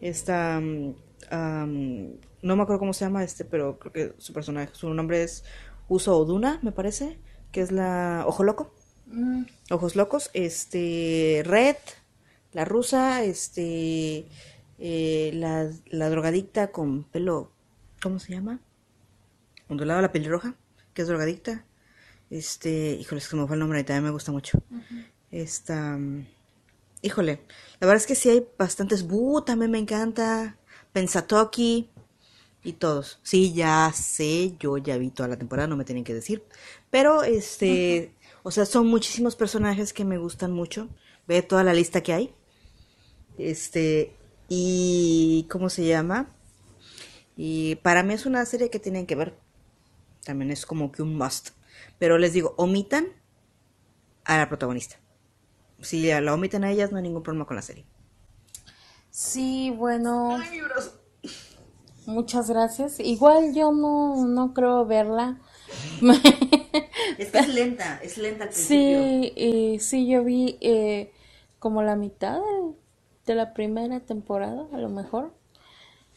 [0.00, 0.94] esta, am,
[1.30, 5.44] no me acuerdo cómo se llama este, pero creo que su personaje, su nombre es
[5.88, 7.18] Uso Oduna, me parece,
[7.52, 8.72] que es la Ojo Loco,
[9.10, 11.76] Mm, Ojos Locos, este, Red,
[12.52, 14.26] la rusa, este,
[14.78, 17.50] eh, la, la drogadicta con pelo,
[18.02, 18.60] ¿cómo se llama?
[19.68, 20.54] Ondulado, la pelirroja,
[20.94, 21.64] que es drogadicta,
[22.30, 24.62] este, híjole, es que me fue el nombre y también me gusta mucho.
[25.30, 26.26] Esta, mm,
[27.02, 27.42] híjole,
[27.80, 30.58] la verdad es que sí hay bastantes, Bu también me encanta,
[30.92, 31.90] Pensatoki
[32.64, 33.20] y todos.
[33.22, 36.44] Sí, ya sé, yo ya vi toda la temporada, no me tienen que decir,
[36.90, 38.12] pero este,
[38.42, 40.88] o sea, son muchísimos personajes que me gustan mucho.
[41.26, 42.34] Ve toda la lista que hay.
[43.36, 44.16] Este,
[44.48, 46.34] y ¿cómo se llama?
[47.36, 49.38] Y para mí es una serie que tienen que ver.
[50.24, 51.50] También es como que un must.
[51.98, 53.08] Pero les digo, omitan
[54.24, 54.98] a la protagonista.
[55.80, 57.84] Si la omiten a ellas, no hay ningún problema con la serie.
[59.10, 60.38] Sí, bueno,
[62.06, 63.00] muchas gracias.
[63.00, 65.38] Igual yo no, no creo verla.
[67.18, 71.12] Es que es lenta, es lenta al Sí, y sí, yo vi eh,
[71.58, 72.74] como la mitad de,
[73.26, 75.32] de la primera temporada, a lo mejor.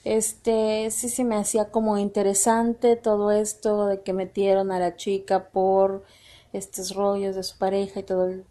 [0.03, 5.49] Este, sí se me hacía como interesante todo esto de que metieron a la chica
[5.49, 6.03] por
[6.53, 8.27] estos rollos de su pareja y todo.
[8.27, 8.45] el-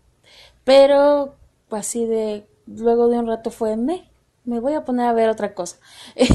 [0.64, 1.34] Pero,
[1.68, 4.08] pues así de, luego de un rato fue, me,
[4.44, 5.76] me voy a poner a ver otra cosa.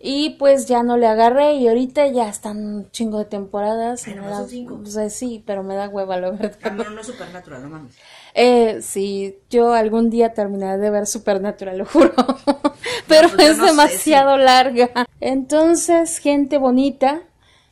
[0.00, 4.06] Y pues ya no le agarré y ahorita ya están un chingo de temporadas.
[4.06, 4.80] y Ay, me da- son cinco.
[4.80, 6.56] o sea, sí, pero me da hueva, la verdad.
[6.62, 7.94] Ah, pero no es supernatural, no mames.
[8.34, 12.12] Eh, sí, yo algún día terminaré de ver Supernatural, lo juro.
[13.08, 14.90] Pero pues yo es no sé demasiado larga.
[15.20, 17.22] Entonces, gente bonita,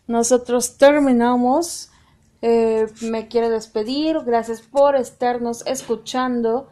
[0.08, 1.90] nosotros terminamos.
[2.42, 4.18] Eh, me quiero despedir.
[4.24, 6.68] Gracias por estarnos escuchando.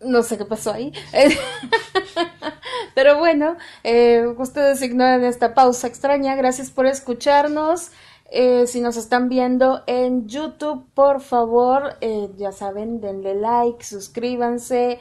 [0.00, 0.92] No sé qué pasó ahí.
[2.94, 6.34] Pero bueno, eh, ustedes ignoren esta pausa extraña.
[6.34, 7.90] Gracias por escucharnos.
[8.28, 11.96] Eh, si nos están viendo en YouTube, por favor,
[12.36, 14.98] ya saben, denle like, suscríbanse,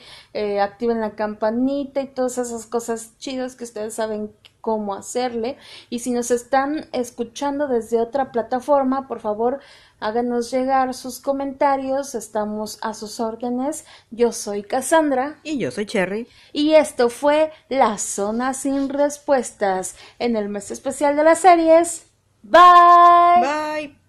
[0.61, 4.31] activen la campanita y todas esas cosas chidas que ustedes saben
[4.65, 5.57] cómo hacerle.
[5.91, 9.59] Y si nos están escuchando desde otra plataforma, por favor,
[9.99, 12.15] háganos llegar sus comentarios.
[12.15, 13.85] Estamos a sus órdenes.
[14.09, 15.39] Yo soy Cassandra.
[15.43, 16.27] Y yo soy Cherry.
[16.51, 22.07] Y esto fue La Zona Sin Respuestas en el mes especial de las series.
[22.41, 23.41] Bye.
[23.41, 24.04] Bye.